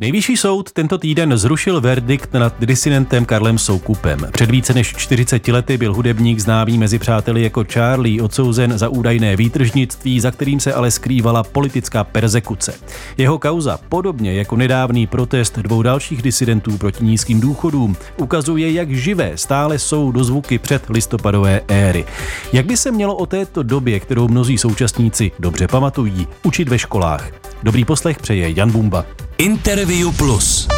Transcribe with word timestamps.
Nejvyšší 0.00 0.36
soud 0.36 0.72
tento 0.72 0.98
týden 0.98 1.36
zrušil 1.38 1.80
verdikt 1.80 2.32
nad 2.32 2.54
disidentem 2.60 3.24
Karlem 3.24 3.58
Soukupem. 3.58 4.26
Před 4.32 4.50
více 4.50 4.74
než 4.74 4.94
40 4.96 5.48
lety 5.48 5.78
byl 5.78 5.94
hudebník 5.94 6.38
známý 6.38 6.78
mezi 6.78 6.98
přáteli 6.98 7.42
jako 7.42 7.64
Charlie 7.64 8.22
odsouzen 8.22 8.78
za 8.78 8.88
údajné 8.88 9.36
výtržnictví, 9.36 10.20
za 10.20 10.30
kterým 10.30 10.60
se 10.60 10.72
ale 10.72 10.90
skrývala 10.90 11.42
politická 11.42 12.04
persekuce. 12.04 12.74
Jeho 13.16 13.38
kauza, 13.38 13.78
podobně 13.88 14.34
jako 14.34 14.56
nedávný 14.56 15.06
protest 15.06 15.58
dvou 15.58 15.82
dalších 15.82 16.22
disidentů 16.22 16.78
proti 16.78 17.04
nízkým 17.04 17.40
důchodům, 17.40 17.96
ukazuje, 18.16 18.72
jak 18.72 18.90
živé 18.90 19.32
stále 19.34 19.78
jsou 19.78 20.12
dozvuky 20.12 20.58
před 20.58 20.90
listopadové 20.90 21.60
éry. 21.68 22.04
Jak 22.52 22.66
by 22.66 22.76
se 22.76 22.90
mělo 22.90 23.16
o 23.16 23.26
této 23.26 23.62
době, 23.62 24.00
kterou 24.00 24.28
mnozí 24.28 24.58
současníci 24.58 25.30
dobře 25.38 25.68
pamatují, 25.68 26.28
učit 26.42 26.68
ve 26.68 26.78
školách? 26.78 27.30
Dobrý 27.62 27.84
poslech 27.84 28.18
přeje 28.18 28.50
Jan 28.56 28.70
Bumba. 28.70 29.04
Interview 29.40 30.12
Plus. 30.16 30.68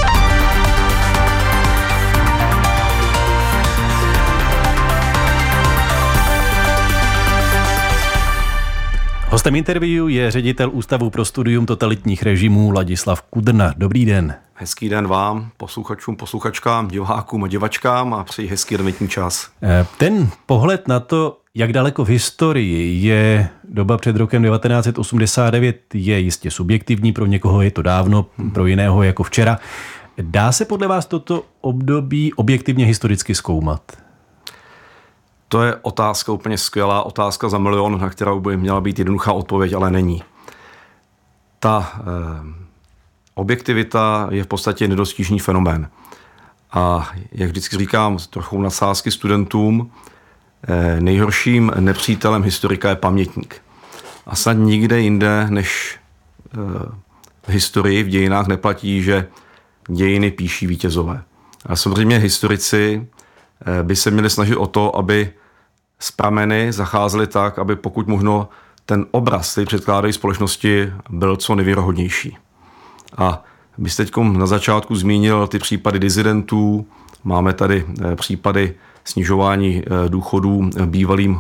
Hostem 9.29 9.57
interview 9.57 10.09
je 10.09 10.31
ředitel 10.31 10.71
Ústavu 10.73 11.11
pro 11.11 11.25
studium 11.25 11.67
totalitních 11.67 12.23
režimů 12.23 12.71
Ladislav 12.71 13.23
Kudrna. 13.23 13.73
Dobrý 13.77 14.05
den. 14.05 14.35
Hezký 14.55 14.89
den 14.89 15.09
vám, 15.09 15.51
posluchačům, 15.57 16.17
posluchačkám, 16.17 16.89
divákům 16.89 17.45
a 17.45 17.49
divačkám 17.49 18.15
a 18.15 18.25
přeji 18.25 18.49
hezký 18.49 18.75
adventní 18.75 19.09
čas. 19.09 19.51
Eh, 19.63 19.87
ten 19.99 20.31
pohled 20.47 20.89
na 20.89 21.01
to, 21.01 21.39
jak 21.55 21.73
daleko 21.73 22.05
v 22.05 22.09
historii 22.09 23.07
je 23.07 23.49
doba 23.65 23.99
před 23.99 24.17
rokem 24.17 24.43
1989, 24.43 25.95
je 25.95 26.19
jistě 26.19 26.51
subjektivní, 26.51 27.13
pro 27.13 27.27
někoho 27.27 27.63
je 27.63 27.71
to 27.71 27.83
dávno, 27.83 28.27
pro 28.53 28.67
jiného 28.67 29.03
jako 29.03 29.23
včera. 29.23 29.59
Dá 30.23 30.53
se 30.53 30.65
podle 30.65 30.87
vás 30.87 31.07
toto 31.07 31.45
období 31.61 32.35
objektivně 32.35 32.87
historicky 32.87 33.35
zkoumat? 33.35 33.93
To 35.49 35.63
je 35.63 35.77
otázka 35.83 36.33
úplně 36.33 36.59
skvělá, 36.59 37.03
otázka 37.03 37.49
za 37.49 37.59
milion, 37.59 38.01
na 38.01 38.11
kterou 38.11 38.41
by 38.41 38.57
měla 38.57 38.81
být 38.81 38.99
jednoduchá 38.99 39.33
odpověď, 39.33 39.73
ale 39.73 39.91
není. 39.91 40.23
Ta 41.59 41.93
eh, 41.95 42.03
objektivita 43.35 44.29
je 44.31 44.45
v 44.45 44.47
podstatě 44.47 44.89
nedostižný 44.89 45.39
fenomén. 45.39 45.89
A 46.73 47.11
jak 47.33 47.51
vždycky 47.51 47.77
říkám, 47.77 48.19
trochu 48.31 48.63
nadsázky 48.63 49.11
studentům, 49.11 49.91
nejhorším 51.01 51.73
nepřítelem 51.81 52.43
historika 52.43 52.89
je 52.89 52.97
pamětník. 52.97 53.63
A 54.27 54.37
snad 54.37 54.53
nikde 54.53 55.01
jinde 55.01 55.47
než 55.51 55.99
eh, 56.55 56.59
v 57.43 57.49
historii, 57.49 58.03
v 58.03 58.09
dějinách 58.09 58.47
neplatí, 58.47 59.03
že 59.03 59.27
dějiny 59.89 60.31
píší 60.31 60.67
vítězové. 60.67 61.23
A 61.67 61.77
samozřejmě 61.77 62.19
historici 62.19 63.07
eh, 63.67 63.83
by 63.83 63.97
se 63.97 64.11
měli 64.11 64.31
snažit 64.31 64.57
o 64.57 64.67
to, 64.67 64.97
aby 64.97 65.33
z 65.99 66.11
prameny 66.11 66.73
zacházeli 66.73 67.27
tak, 67.27 67.59
aby 67.59 67.77
pokud 67.77 68.09
možno 68.09 68.49
ten 68.87 69.07
obraz, 69.11 69.53
který 69.53 69.67
předkládají 69.67 70.13
společnosti, 70.13 70.93
byl 71.11 71.37
co 71.37 71.55
nejvěrohodnější. 71.55 72.37
A 73.17 73.45
vy 73.79 73.91
teď 73.91 74.17
na 74.17 74.47
začátku 74.47 74.95
zmínil 74.95 75.47
ty 75.47 75.59
případy 75.59 75.99
dizidentů, 75.99 76.87
máme 77.25 77.53
tady 77.53 77.87
eh, 78.05 78.17
případy 78.17 78.75
snižování 79.05 79.83
eh, 79.87 80.09
důchodů 80.09 80.71
bývalým 80.87 81.39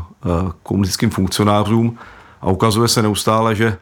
komunistickým 0.63 1.11
funkcionářům 1.11 1.99
a 2.41 2.51
ukazuje 2.51 2.89
se 2.89 3.03
neustále, 3.03 3.55
že 3.55 3.77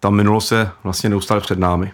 ta 0.00 0.10
minulost 0.10 0.52
je 0.52 0.70
vlastně 0.84 1.10
neustále 1.10 1.40
před 1.40 1.58
námi. 1.58 1.92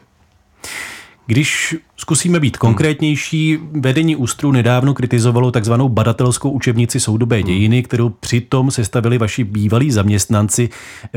Když 1.26 1.76
zkusíme 1.96 2.40
být 2.40 2.56
konkrétnější, 2.56 3.58
vedení 3.72 4.16
ústru 4.16 4.52
nedávno 4.52 4.94
kritizovalo 4.94 5.50
takzvanou 5.50 5.88
badatelskou 5.88 6.50
učebnici 6.50 7.00
soudobé 7.00 7.36
hmm. 7.36 7.46
dějiny, 7.46 7.82
kterou 7.82 8.08
přitom 8.08 8.70
sestavili 8.70 9.18
vaši 9.18 9.44
bývalí 9.44 9.90
zaměstnanci. 9.90 10.68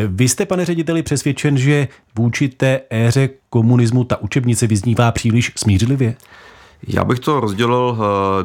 Vy 0.07 0.29
jste, 0.29 0.45
pane 0.45 0.65
řediteli, 0.65 1.03
přesvědčen, 1.03 1.57
že 1.57 1.87
vůči 2.17 2.49
té 2.49 2.81
éře 2.89 3.29
komunismu 3.49 4.03
ta 4.03 4.21
učebnice 4.21 4.67
vyznívá 4.67 5.11
příliš 5.11 5.51
smířlivě? 5.55 6.15
Já 6.87 7.03
bych 7.03 7.19
to 7.19 7.39
rozdělil 7.39 7.97
eh, 7.97 8.43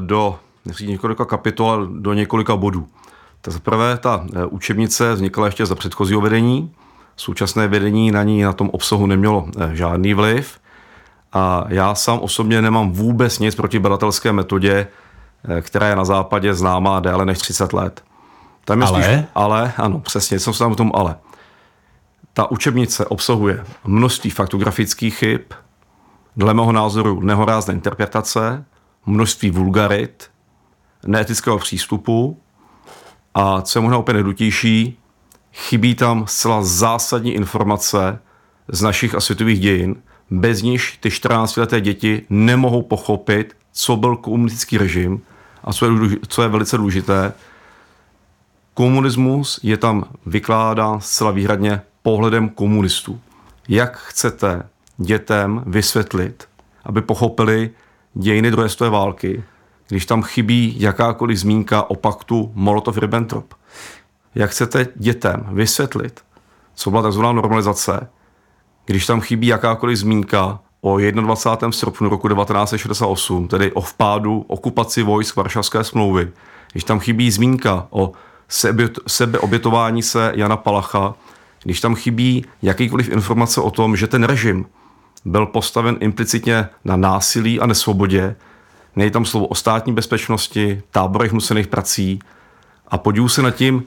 do 0.66 0.86
několika 0.86 1.24
kapitol, 1.24 1.86
do 1.86 2.14
několika 2.14 2.56
bodů. 2.56 2.86
Tak 3.40 3.54
za 3.54 3.60
prvé, 3.60 3.98
ta 3.98 4.26
eh, 4.34 4.44
učebnice 4.44 5.14
vznikla 5.14 5.46
ještě 5.46 5.66
za 5.66 5.74
předchozího 5.74 6.20
vedení. 6.20 6.72
Současné 7.16 7.68
vedení 7.68 8.10
na 8.10 8.22
ní 8.22 8.42
na 8.42 8.52
tom 8.52 8.70
obsahu 8.70 9.06
nemělo 9.06 9.48
eh, 9.58 9.76
žádný 9.76 10.14
vliv. 10.14 10.60
A 11.32 11.64
já 11.68 11.94
sám 11.94 12.18
osobně 12.18 12.62
nemám 12.62 12.92
vůbec 12.92 13.38
nic 13.38 13.54
proti 13.54 13.78
badatelské 13.78 14.32
metodě, 14.32 14.86
eh, 15.48 15.60
která 15.60 15.88
je 15.88 15.96
na 15.96 16.04
západě 16.04 16.54
známá 16.54 17.00
déle 17.00 17.24
než 17.24 17.38
30 17.38 17.72
let. 17.72 18.02
Tam 18.64 18.80
je 18.80 18.86
ale? 18.86 19.02
Spíš, 19.02 19.24
ale, 19.34 19.72
ano, 19.76 20.00
přesně, 20.00 20.38
jsem 20.38 20.52
se 20.52 20.58
tam 20.58 20.72
v 20.72 20.76
tom 20.76 20.90
ale. 20.94 21.16
Ta 22.32 22.50
učebnice 22.50 23.06
obsahuje 23.06 23.64
množství 23.84 24.30
faktografických 24.30 25.16
chyb, 25.16 25.40
dle 26.36 26.54
mého 26.54 26.72
názoru 26.72 27.20
nehorázné 27.20 27.74
interpretace, 27.74 28.64
množství 29.06 29.50
vulgarit, 29.50 30.30
neetického 31.06 31.58
přístupu 31.58 32.38
a 33.34 33.62
co 33.62 33.78
je 33.78 33.82
možná 33.82 33.98
úplně 33.98 34.14
nejdutější, 34.14 34.98
chybí 35.52 35.94
tam 35.94 36.26
zcela 36.26 36.62
zásadní 36.62 37.32
informace 37.32 38.18
z 38.68 38.82
našich 38.82 39.14
a 39.14 39.20
světových 39.20 39.60
dějin, 39.60 39.96
bez 40.30 40.62
níž 40.62 40.98
ty 41.00 41.08
14-leté 41.08 41.80
děti 41.80 42.22
nemohou 42.30 42.82
pochopit, 42.82 43.56
co 43.72 43.96
byl 43.96 44.16
komunistický 44.16 44.78
režim 44.78 45.20
a 45.64 45.72
co 45.72 45.86
je, 45.86 46.16
co 46.28 46.42
je 46.42 46.48
velice 46.48 46.76
důležité, 46.76 47.32
komunismus 48.74 49.60
je 49.62 49.76
tam 49.76 50.04
vykládán 50.26 51.00
zcela 51.00 51.30
výhradně 51.30 51.80
pohledem 52.02 52.48
komunistů. 52.48 53.20
Jak 53.68 53.98
chcete 53.98 54.68
dětem 54.96 55.62
vysvětlit, 55.66 56.48
aby 56.84 57.02
pochopili 57.02 57.70
dějiny 58.14 58.50
druhé 58.50 58.68
světové 58.68 58.90
války, 58.90 59.44
když 59.88 60.06
tam 60.06 60.22
chybí 60.22 60.74
jakákoliv 60.78 61.38
zmínka 61.38 61.90
o 61.90 61.94
paktu 61.94 62.52
Molotov-Ribbentrop? 62.56 63.44
Jak 64.34 64.50
chcete 64.50 64.86
dětem 64.96 65.46
vysvětlit, 65.52 66.20
co 66.74 66.90
byla 66.90 67.10
tzv. 67.10 67.20
normalizace, 67.20 68.08
když 68.86 69.06
tam 69.06 69.20
chybí 69.20 69.46
jakákoliv 69.46 69.98
zmínka 69.98 70.60
o 70.80 70.98
21. 70.98 71.72
srpnu 71.72 72.08
roku 72.08 72.28
1968, 72.28 73.48
tedy 73.48 73.72
o 73.72 73.80
vpádu 73.80 74.44
okupaci 74.48 75.02
vojsk 75.02 75.36
Varšavské 75.36 75.84
smlouvy, 75.84 76.32
když 76.72 76.84
tam 76.84 77.00
chybí 77.00 77.30
zmínka 77.30 77.86
o 77.90 78.12
sebe, 78.48 78.88
sebeobětování 79.06 80.02
se 80.02 80.32
Jana 80.34 80.56
Palacha, 80.56 81.14
když 81.62 81.80
tam 81.80 81.94
chybí 81.94 82.44
jakýkoliv 82.62 83.08
informace 83.08 83.60
o 83.60 83.70
tom, 83.70 83.96
že 83.96 84.06
ten 84.06 84.24
režim 84.24 84.66
byl 85.24 85.46
postaven 85.46 85.96
implicitně 86.00 86.68
na 86.84 86.96
násilí 86.96 87.60
a 87.60 87.66
nesvobodě, 87.66 88.36
nejde 88.98 89.12
tam 89.12 89.24
slovo 89.24 89.46
o 89.46 89.54
státní 89.54 89.92
bezpečnosti, 89.92 90.82
táborech 90.90 91.32
nucených 91.32 91.66
prací 91.66 92.18
a 92.88 92.98
podívu 92.98 93.28
se 93.28 93.42
nad 93.42 93.50
tím, 93.50 93.84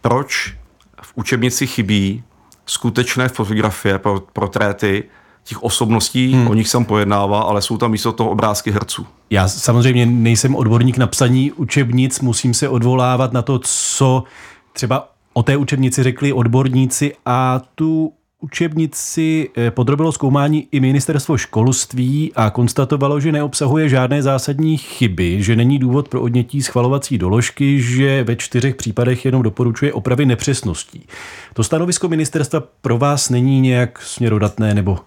proč 0.00 0.54
v 1.02 1.12
učebnici 1.14 1.66
chybí 1.66 2.24
skutečné 2.66 3.28
fotografie, 3.28 4.00
portréty 4.32 5.04
těch 5.44 5.62
osobností, 5.62 6.32
hmm. 6.32 6.48
o 6.48 6.54
nich 6.54 6.68
jsem 6.68 6.84
pojednává, 6.84 7.42
ale 7.42 7.62
jsou 7.62 7.76
tam 7.76 7.90
místo 7.90 8.12
toho 8.12 8.30
obrázky 8.30 8.70
herců. 8.70 9.06
Já 9.30 9.48
samozřejmě 9.48 10.06
nejsem 10.06 10.54
odborník 10.54 10.98
na 10.98 11.06
psaní 11.06 11.52
učebnic, 11.52 12.20
musím 12.20 12.54
se 12.54 12.68
odvolávat 12.68 13.32
na 13.32 13.42
to, 13.42 13.58
co 13.58 14.24
třeba 14.72 15.08
o 15.32 15.42
té 15.42 15.56
učebnici 15.56 16.02
řekli 16.02 16.32
odborníci 16.32 17.14
a 17.26 17.60
tu 17.74 18.12
učebnici 18.42 19.50
eh, 19.56 19.70
podrobilo 19.70 20.12
zkoumání 20.12 20.68
i 20.72 20.80
ministerstvo 20.80 21.36
školství 21.36 22.32
a 22.36 22.50
konstatovalo, 22.50 23.20
že 23.20 23.32
neobsahuje 23.32 23.88
žádné 23.88 24.22
zásadní 24.22 24.76
chyby, 24.76 25.42
že 25.42 25.56
není 25.56 25.78
důvod 25.78 26.08
pro 26.08 26.20
odnětí 26.20 26.62
schvalovací 26.62 27.18
doložky, 27.18 27.80
že 27.82 28.24
ve 28.24 28.36
čtyřech 28.36 28.74
případech 28.74 29.24
jenom 29.24 29.42
doporučuje 29.42 29.92
opravy 29.92 30.26
nepřesností. 30.26 31.06
To 31.54 31.64
stanovisko 31.64 32.08
ministerstva 32.08 32.62
pro 32.80 32.98
vás 32.98 33.30
není 33.30 33.60
nějak 33.60 34.02
směrodatné 34.02 34.74
nebo 34.74 34.98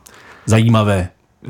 zajímavé? 0.45 1.10
Eh, 1.44 1.48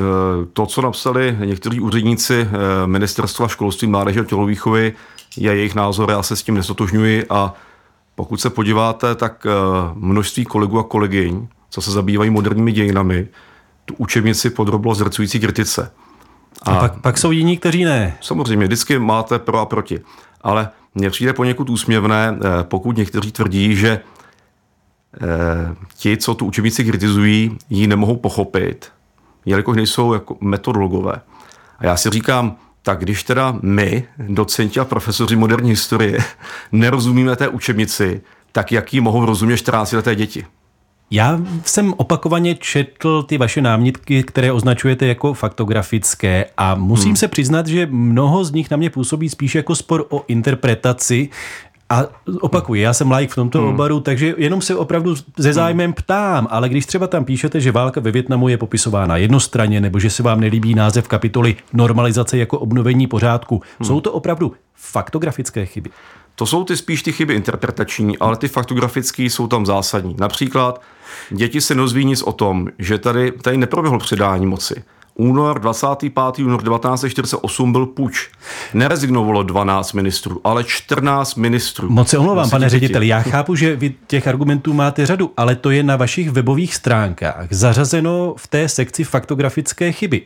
to, 0.54 0.66
co 0.66 0.82
napsali 0.82 1.38
někteří 1.46 1.80
úředníci 1.80 2.42
eh, 2.42 2.88
ministerstva 2.88 3.48
školství, 3.48 3.88
mládeže 3.88 4.20
a 4.20 4.24
tělovýchovy, 4.24 4.94
je 5.38 5.56
jejich 5.56 5.76
názor, 5.76 6.12
já 6.12 6.24
se 6.24 6.36
s 6.36 6.44
tím 6.44 6.56
nesotožňuji 6.56 7.26
a 7.30 7.54
pokud 8.16 8.42
se 8.42 8.50
podíváte, 8.50 9.16
tak 9.16 9.48
množství 9.96 10.46
kolegů 10.46 10.80
a 10.80 10.84
kolegyň 10.84 11.48
co 11.76 11.82
se 11.82 11.92
zabývají 11.92 12.30
moderními 12.30 12.72
dějinami, 12.72 13.28
tu 13.86 13.94
učebnici 13.98 14.50
podrobilo 14.50 14.96
zrcující 14.96 15.40
kritice. 15.40 15.92
A, 16.62 16.72
a 16.72 16.80
pak, 16.80 17.02
pak 17.02 17.18
jsou 17.18 17.32
jiní, 17.32 17.58
kteří 17.58 17.86
ne. 17.86 18.18
Samozřejmě, 18.22 18.66
vždycky 18.66 19.00
máte 19.00 19.40
pro 19.40 19.60
a 19.60 19.66
proti. 19.66 20.00
Ale 20.42 20.70
mně 20.96 21.10
přijde 21.10 21.34
poněkud 21.34 21.70
úsměvné, 21.70 22.38
eh, 22.38 22.64
pokud 22.64 22.98
někteří 22.98 23.32
tvrdí, 23.32 23.76
že 23.76 23.90
eh, 25.22 25.76
ti, 25.98 26.18
co 26.18 26.34
tu 26.34 26.46
učebnici 26.46 26.84
kritizují, 26.84 27.58
ji 27.70 27.88
nemohou 27.88 28.16
pochopit, 28.16 28.92
jelikož 29.46 29.76
nejsou 29.76 30.14
jako 30.14 30.38
metodologové. 30.42 31.22
A 31.80 31.86
já 31.86 31.98
si 31.98 32.10
říkám, 32.10 32.56
tak 32.82 33.00
když 33.00 33.24
teda 33.24 33.56
my, 33.62 34.08
docenti 34.18 34.80
a 34.80 34.86
profesoři 34.86 35.36
moderní 35.36 35.70
historie, 35.70 36.20
nerozumíme 36.72 37.36
té 37.36 37.48
učebnici, 37.48 38.22
tak 38.52 38.72
jak 38.72 38.94
ji 38.94 39.02
mohou 39.02 39.26
rozumět 39.26 39.56
14-leté 39.56 40.16
děti? 40.16 40.46
Já 41.12 41.40
jsem 41.66 41.94
opakovaně 41.98 42.56
četl 42.56 43.24
ty 43.24 43.38
vaše 43.38 43.62
námitky, 43.62 44.24
které 44.24 44.52
označujete 44.52 45.06
jako 45.06 45.34
faktografické 45.34 46.46
a 46.58 46.76
musím 46.76 47.10
hmm. 47.10 47.16
se 47.16 47.28
přiznat, 47.28 47.68
že 47.68 47.88
mnoho 47.92 48.44
z 48.44 48.52
nich 48.52 48.72
na 48.72 48.78
mě 48.78 48.90
působí 48.90 49.30
spíš 49.30 49.56
jako 49.56 49.76
spor 49.76 50.06
o 50.10 50.24
interpretaci, 50.28 51.30
a 51.90 52.04
opakuji, 52.42 52.82
já 52.82 52.94
jsem 52.94 53.12
like 53.12 53.32
v 53.32 53.36
tomto 53.36 53.60
hmm. 53.60 53.68
obaru, 53.68 54.00
takže 54.00 54.34
jenom 54.38 54.62
se 54.62 54.76
opravdu 54.76 55.16
se 55.16 55.54
zájmem 55.54 55.94
ptám, 55.94 56.48
ale 56.52 56.70
když 56.70 56.86
třeba 56.86 57.08
tam 57.08 57.26
píšete, 57.26 57.62
že 57.62 57.72
válka 57.72 58.02
ve 58.02 58.12
Větnamu 58.12 58.48
je 58.48 58.58
popisována 58.58 59.18
jednostranně, 59.18 59.82
nebo 59.82 60.00
že 60.00 60.10
se 60.10 60.24
vám 60.24 60.40
nelíbí 60.40 60.76
název 60.76 61.08
kapitoly 61.08 61.56
normalizace 61.74 62.38
jako 62.38 62.60
obnovení 62.60 63.08
pořádku, 63.08 63.62
hmm. 63.80 63.88
jsou 63.88 64.02
to 64.02 64.12
opravdu 64.12 64.54
faktografické 64.76 65.66
chyby? 65.66 65.90
To 66.36 66.46
jsou 66.46 66.64
ty 66.64 66.78
spíš 66.78 67.04
ty 67.04 67.12
chyby 67.12 67.34
interpretační, 67.34 68.18
ale 68.18 68.38
ty 68.38 68.48
faktografické 68.48 69.24
jsou 69.24 69.48
tam 69.48 69.66
zásadní. 69.66 70.16
Například 70.20 70.82
děti 71.30 71.62
se 71.62 71.76
dozví 71.76 72.06
nic 72.06 72.22
o 72.22 72.32
tom, 72.32 72.68
že 72.80 72.98
tady, 72.98 73.32
tady 73.32 73.58
neproběhlo 73.58 74.00
předání 74.00 74.46
moci. 74.46 74.84
Únor 75.18 75.60
25. 75.60 76.40
únor 76.40 76.64
1948 76.64 77.72
byl 77.72 77.86
puč. 77.86 78.30
Nerezignovalo 78.74 79.44
12 79.44 79.94
ministrů, 79.94 80.42
ale 80.44 80.64
14 80.64 81.36
ministrů. 81.36 81.90
Moc 81.90 82.10
se 82.10 82.18
omlouvám, 82.18 82.50
pane 82.50 82.70
řediteli. 82.70 83.08
Já 83.08 83.22
chápu, 83.22 83.56
že 83.56 83.76
vy 83.76 83.94
těch 84.08 84.28
argumentů 84.28 84.74
máte 84.74 85.06
řadu, 85.06 85.32
ale 85.38 85.56
to 85.56 85.72
je 85.72 85.84
na 85.84 85.96
vašich 85.96 86.30
webových 86.30 86.76
stránkách 86.76 87.48
zařazeno 87.50 88.36
v 88.38 88.48
té 88.48 88.70
sekci 88.70 89.04
faktografické 89.04 89.92
chyby. 89.92 90.22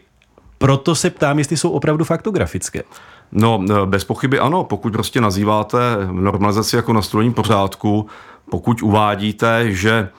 Proto 0.57 0.95
se 0.95 1.09
ptám, 1.09 1.39
jestli 1.39 1.57
jsou 1.57 1.69
opravdu 1.69 2.05
faktografické. 2.05 2.83
No, 3.31 3.63
bez 3.85 4.03
pochyby 4.03 4.39
ano. 4.39 4.63
Pokud 4.63 4.93
prostě 4.93 5.21
nazýváte 5.21 5.77
normalizaci 6.11 6.75
jako 6.75 6.93
nastolení 6.93 7.33
pořádku, 7.33 8.07
pokud 8.49 8.81
uvádíte, 8.81 9.71
že 9.71 10.09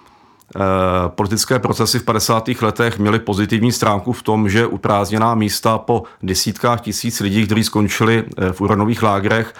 Eh, 0.57 1.09
politické 1.09 1.59
procesy 1.59 1.99
v 1.99 2.05
50. 2.05 2.63
letech 2.63 2.99
měly 2.99 3.19
pozitivní 3.19 3.73
stránku 3.73 4.13
v 4.13 4.23
tom, 4.23 4.49
že 4.49 4.67
uprázdněná 4.67 5.35
místa 5.35 5.79
po 5.79 6.03
desítkách 6.23 6.81
tisíc 6.81 7.21
lidí, 7.21 7.47
kteří 7.47 7.65
skončili 7.65 8.25
eh, 8.39 8.53
v 8.53 8.61
uranových 8.61 9.03
lágrech, 9.03 9.55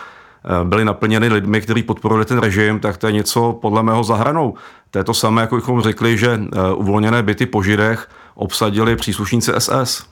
byly 0.65 0.85
naplněny 0.85 1.29
lidmi, 1.29 1.61
kteří 1.61 1.83
podporovali 1.83 2.25
ten 2.25 2.39
režim, 2.39 2.81
tak 2.81 2.97
to 2.97 3.07
je 3.07 3.13
něco 3.13 3.53
podle 3.53 3.83
mého 3.83 4.05
zahranou. 4.05 4.55
To 4.91 4.99
je 4.99 5.05
to 5.05 5.15
samé, 5.15 5.41
jako 5.41 5.57
bychom 5.57 5.81
řekli, 5.81 6.19
že 6.19 6.41
uvolněné 6.75 7.23
byty 7.23 7.47
po 7.47 7.63
židech 7.63 8.09
obsadili 8.35 8.97
příslušníci 8.97 9.53
SS. 9.59 10.07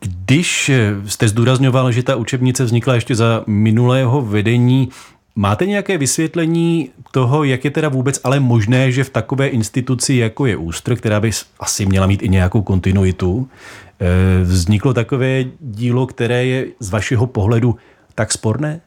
Když 0.00 0.70
jste 1.06 1.28
zdůrazňoval, 1.28 1.92
že 1.92 2.02
ta 2.02 2.16
učebnice 2.16 2.64
vznikla 2.64 2.94
ještě 2.94 3.14
za 3.14 3.44
minulého 3.46 4.22
vedení 4.22 4.88
Máte 5.40 5.66
nějaké 5.66 5.98
vysvětlení 5.98 6.90
toho, 7.10 7.44
jak 7.44 7.64
je 7.64 7.70
teda 7.70 7.88
vůbec 7.88 8.20
ale 8.24 8.40
možné, 8.40 8.92
že 8.92 9.04
v 9.04 9.10
takové 9.10 9.48
instituci, 9.48 10.14
jako 10.14 10.46
je 10.46 10.56
Ústr, 10.56 10.96
která 10.96 11.20
by 11.20 11.30
asi 11.60 11.86
měla 11.86 12.06
mít 12.06 12.22
i 12.22 12.28
nějakou 12.28 12.62
kontinuitu, 12.62 13.48
eh, 14.00 14.06
vzniklo 14.42 14.94
takové 14.94 15.44
dílo, 15.60 16.06
které 16.06 16.44
je 16.44 16.66
z 16.80 16.90
vašeho 16.90 17.26
pohledu 17.26 17.76
tak 18.14 18.32
sporné? 18.32 18.80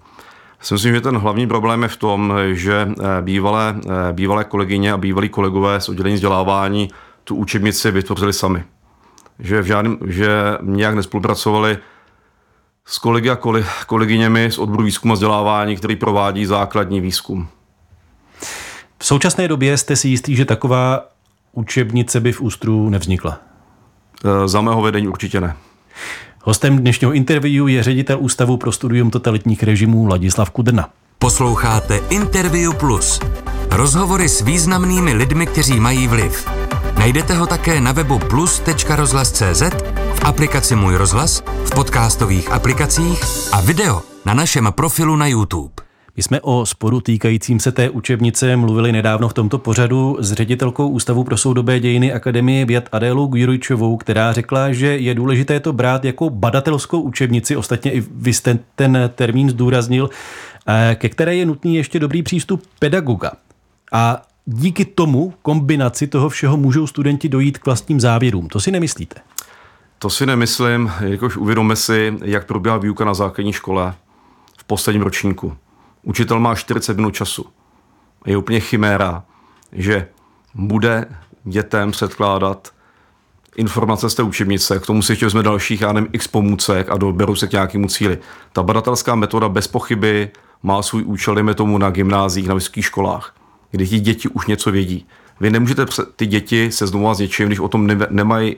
Já 0.62 0.76
myslím, 0.76 0.94
že 0.94 1.02
ten 1.02 1.18
hlavní 1.18 1.48
problém 1.48 1.84
je 1.84 1.90
v 1.90 1.98
tom, 1.98 2.34
že 2.52 2.88
eh, 2.90 3.22
bývalé, 3.22 3.76
eh, 3.86 4.14
bývalé 4.14 4.44
kolegyně 4.44 4.92
a 4.92 4.98
bývalí 4.98 5.30
kolegové 5.30 5.82
z 5.82 5.90
oddělení 5.90 6.16
vzdělávání 6.16 6.90
tu 7.24 7.36
učebnici 7.36 7.92
vytvořili 7.92 8.34
sami. 8.34 8.64
Že, 9.42 9.62
v 9.62 9.66
žádném, 9.66 9.98
že 10.08 10.30
nějak 10.62 10.96
nespolupracovali 10.96 11.78
s 12.86 12.98
kolegy 12.98 13.30
a 13.30 13.38
kolegyněmi 13.86 14.52
z 14.52 14.58
odboru 14.58 14.84
výzkumu 14.84 15.12
a 15.12 15.16
vzdělávání, 15.16 15.76
který 15.76 15.96
provádí 15.96 16.46
základní 16.46 17.02
výzkum. 17.02 17.48
V 18.98 19.06
současné 19.06 19.48
době 19.48 19.78
jste 19.78 19.96
si 19.96 20.08
jistý, 20.08 20.36
že 20.36 20.46
taková 20.46 21.06
učebnice 21.52 22.20
by 22.20 22.32
v 22.32 22.42
Ústru 22.42 22.90
nevznikla? 22.90 23.40
E, 24.26 24.48
za 24.48 24.62
mého 24.62 24.82
vedení 24.82 25.08
určitě 25.08 25.42
ne. 25.42 25.56
Hostem 26.44 26.78
dnešního 26.78 27.14
interview 27.14 27.70
je 27.70 27.84
ředitel 27.84 28.18
Ústavu 28.20 28.58
pro 28.58 28.72
studium 28.72 29.12
totalitních 29.12 29.64
režimů 29.64 30.08
Ladislav 30.08 30.50
Kudrna. 30.50 30.90
Posloucháte 31.20 32.00
Interview 32.10 32.74
Plus. 32.76 33.20
Rozhovory 33.72 34.30
s 34.30 34.42
významnými 34.42 35.14
lidmi, 35.14 35.48
kteří 35.48 35.80
mají 35.80 36.08
vliv. 36.08 36.61
Najdete 37.02 37.34
ho 37.34 37.48
také 37.48 37.82
na 37.82 37.92
webu 37.92 38.20
plus.rozhlas.cz, 38.20 39.62
v 40.14 40.26
aplikaci 40.26 40.76
Můj 40.76 40.96
rozhlas, 40.96 41.42
v 41.42 41.76
podcastových 41.76 42.52
aplikacích 42.52 43.20
a 43.52 43.62
video 43.62 44.02
na 44.26 44.34
našem 44.34 44.68
profilu 44.72 45.16
na 45.16 45.28
YouTube. 45.28 45.74
My 46.18 46.24
jsme 46.24 46.42
o 46.42 46.66
sporu 46.66 47.02
týkajícím 47.02 47.60
se 47.60 47.72
té 47.72 47.90
učebnice 47.90 48.56
mluvili 48.56 48.92
nedávno 48.92 49.30
v 49.30 49.34
tomto 49.34 49.58
pořadu 49.58 50.18
s 50.20 50.34
ředitelkou 50.34 50.90
Ústavu 50.90 51.24
pro 51.24 51.38
soudobé 51.38 51.80
dějiny 51.80 52.14
Akademie 52.14 52.66
věd 52.66 52.90
Adélou 52.92 53.28
Gujrujčovou, 53.28 53.98
která 53.98 54.34
řekla, 54.34 54.72
že 54.72 54.98
je 54.98 55.16
důležité 55.16 55.60
to 55.60 55.74
brát 55.74 56.06
jako 56.06 56.30
badatelskou 56.30 57.02
učebnici, 57.02 57.56
ostatně 57.56 57.92
i 57.92 58.04
vy 58.12 58.34
jste 58.34 58.60
ten 58.76 59.12
termín 59.16 59.50
zdůraznil, 59.50 60.10
eh, 60.68 60.96
ke 61.00 61.10
které 61.10 61.36
je 61.36 61.46
nutný 61.46 61.76
ještě 61.76 62.00
dobrý 62.00 62.24
přístup 62.24 62.64
pedagoga. 62.80 63.32
A 63.92 64.22
díky 64.54 64.86
tomu 64.86 65.34
kombinaci 65.42 66.08
toho 66.08 66.30
všeho 66.30 66.58
můžou 66.58 66.88
studenti 66.88 67.30
dojít 67.30 67.58
k 67.58 67.66
vlastním 67.66 68.00
závěrům. 68.00 68.48
To 68.48 68.60
si 68.60 68.72
nemyslíte? 68.72 69.22
To 70.00 70.10
si 70.10 70.26
nemyslím, 70.26 70.92
jakož 71.00 71.38
uvědomme 71.38 71.76
si, 71.76 72.18
jak 72.24 72.46
probíhá 72.46 72.78
výuka 72.78 73.06
na 73.06 73.14
základní 73.14 73.54
škole 73.54 73.94
v 74.58 74.64
posledním 74.64 75.04
ročníku. 75.04 75.58
Učitel 76.04 76.40
má 76.40 76.56
40 76.56 76.98
minut 76.98 77.12
času. 77.12 77.46
Je 78.26 78.38
úplně 78.38 78.60
chiméra, 78.60 79.24
že 79.72 80.08
bude 80.56 81.06
dětem 81.44 81.92
předkládat 81.92 82.72
informace 83.56 84.10
z 84.10 84.16
té 84.16 84.24
učebnice, 84.24 84.80
k 84.80 84.86
tomu 84.86 85.02
si 85.02 85.12
ještě 85.12 85.26
vezme 85.26 85.44
dalších, 85.44 85.82
já 85.82 85.94
nevím, 85.94 86.10
x 86.14 86.28
pomůcek 86.28 86.90
a 86.90 86.98
doberou 86.98 87.36
se 87.36 87.48
k 87.48 87.52
nějakému 87.52 87.88
cíli. 87.88 88.18
Ta 88.54 88.64
badatelská 88.64 89.16
metoda 89.16 89.50
bez 89.50 89.68
pochyby 89.68 90.32
má 90.64 90.82
svůj 90.82 91.04
účel, 91.06 91.36
dejme 91.36 91.54
tomu 91.54 91.78
na 91.78 91.90
gymnázích, 91.90 92.48
na 92.48 92.56
vysokých 92.56 92.86
školách 92.86 93.41
kdy 93.72 93.88
ti 93.88 94.00
děti 94.00 94.30
už 94.30 94.48
něco 94.48 94.72
vědí. 94.72 95.06
Vy 95.40 95.50
nemůžete 95.50 95.86
ty 96.16 96.26
děti 96.26 96.72
se 96.72 96.88
znovu 96.88 97.14
s 97.14 97.20
něčím, 97.20 97.48
když 97.48 97.60
o 97.60 97.68
tom 97.68 97.88
nemají, 98.10 98.56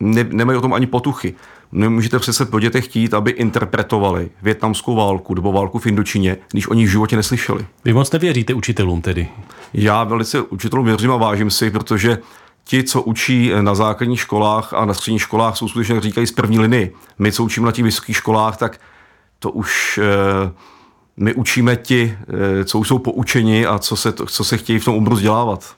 ne, 0.00 0.24
nemají 0.24 0.58
o 0.58 0.60
tom 0.60 0.72
ani 0.72 0.86
potuchy. 0.86 1.34
Nemůžete 1.72 2.18
přece 2.18 2.44
po 2.44 2.60
dětech 2.60 2.84
chtít, 2.84 3.14
aby 3.14 3.30
interpretovali 3.30 4.30
větnamskou 4.42 4.94
válku 4.94 5.34
nebo 5.34 5.52
válku 5.52 5.78
v 5.78 5.86
Indočině, 5.86 6.36
když 6.52 6.68
oni 6.68 6.84
v 6.84 6.90
životě 6.90 7.16
neslyšeli. 7.16 7.66
Vy 7.84 7.92
moc 7.92 8.10
nevěříte 8.10 8.54
učitelům 8.54 9.02
tedy? 9.02 9.28
Já 9.74 10.04
velice 10.04 10.42
učitelům 10.42 10.86
věřím 10.86 11.12
a 11.12 11.16
vážím 11.16 11.50
si, 11.50 11.70
protože 11.70 12.18
ti, 12.64 12.84
co 12.84 13.02
učí 13.02 13.52
na 13.60 13.74
základních 13.74 14.20
školách 14.20 14.74
a 14.74 14.84
na 14.84 14.94
středních 14.94 15.22
školách, 15.22 15.56
jsou 15.56 15.68
skutečně, 15.68 15.94
jak 15.94 16.04
říkají, 16.04 16.26
z 16.26 16.32
první 16.32 16.58
linie. 16.58 16.90
My, 17.18 17.32
co 17.32 17.44
učíme 17.44 17.66
na 17.66 17.72
těch 17.72 17.84
vysokých 17.84 18.16
školách, 18.16 18.56
tak 18.56 18.80
to 19.38 19.50
už 19.50 20.00
eh, 20.02 20.52
my 21.20 21.34
učíme 21.34 21.76
ti, 21.76 22.18
eh, 22.60 22.64
co 22.64 22.78
už 22.78 22.88
jsou 22.88 22.98
poučeni 22.98 23.66
a 23.66 23.78
co 23.78 23.96
se, 23.96 24.12
co 24.12 24.44
se 24.44 24.56
chtějí 24.56 24.78
v 24.78 24.84
tom 24.84 24.94
oboru 24.94 25.16
vzdělávat. 25.16 25.76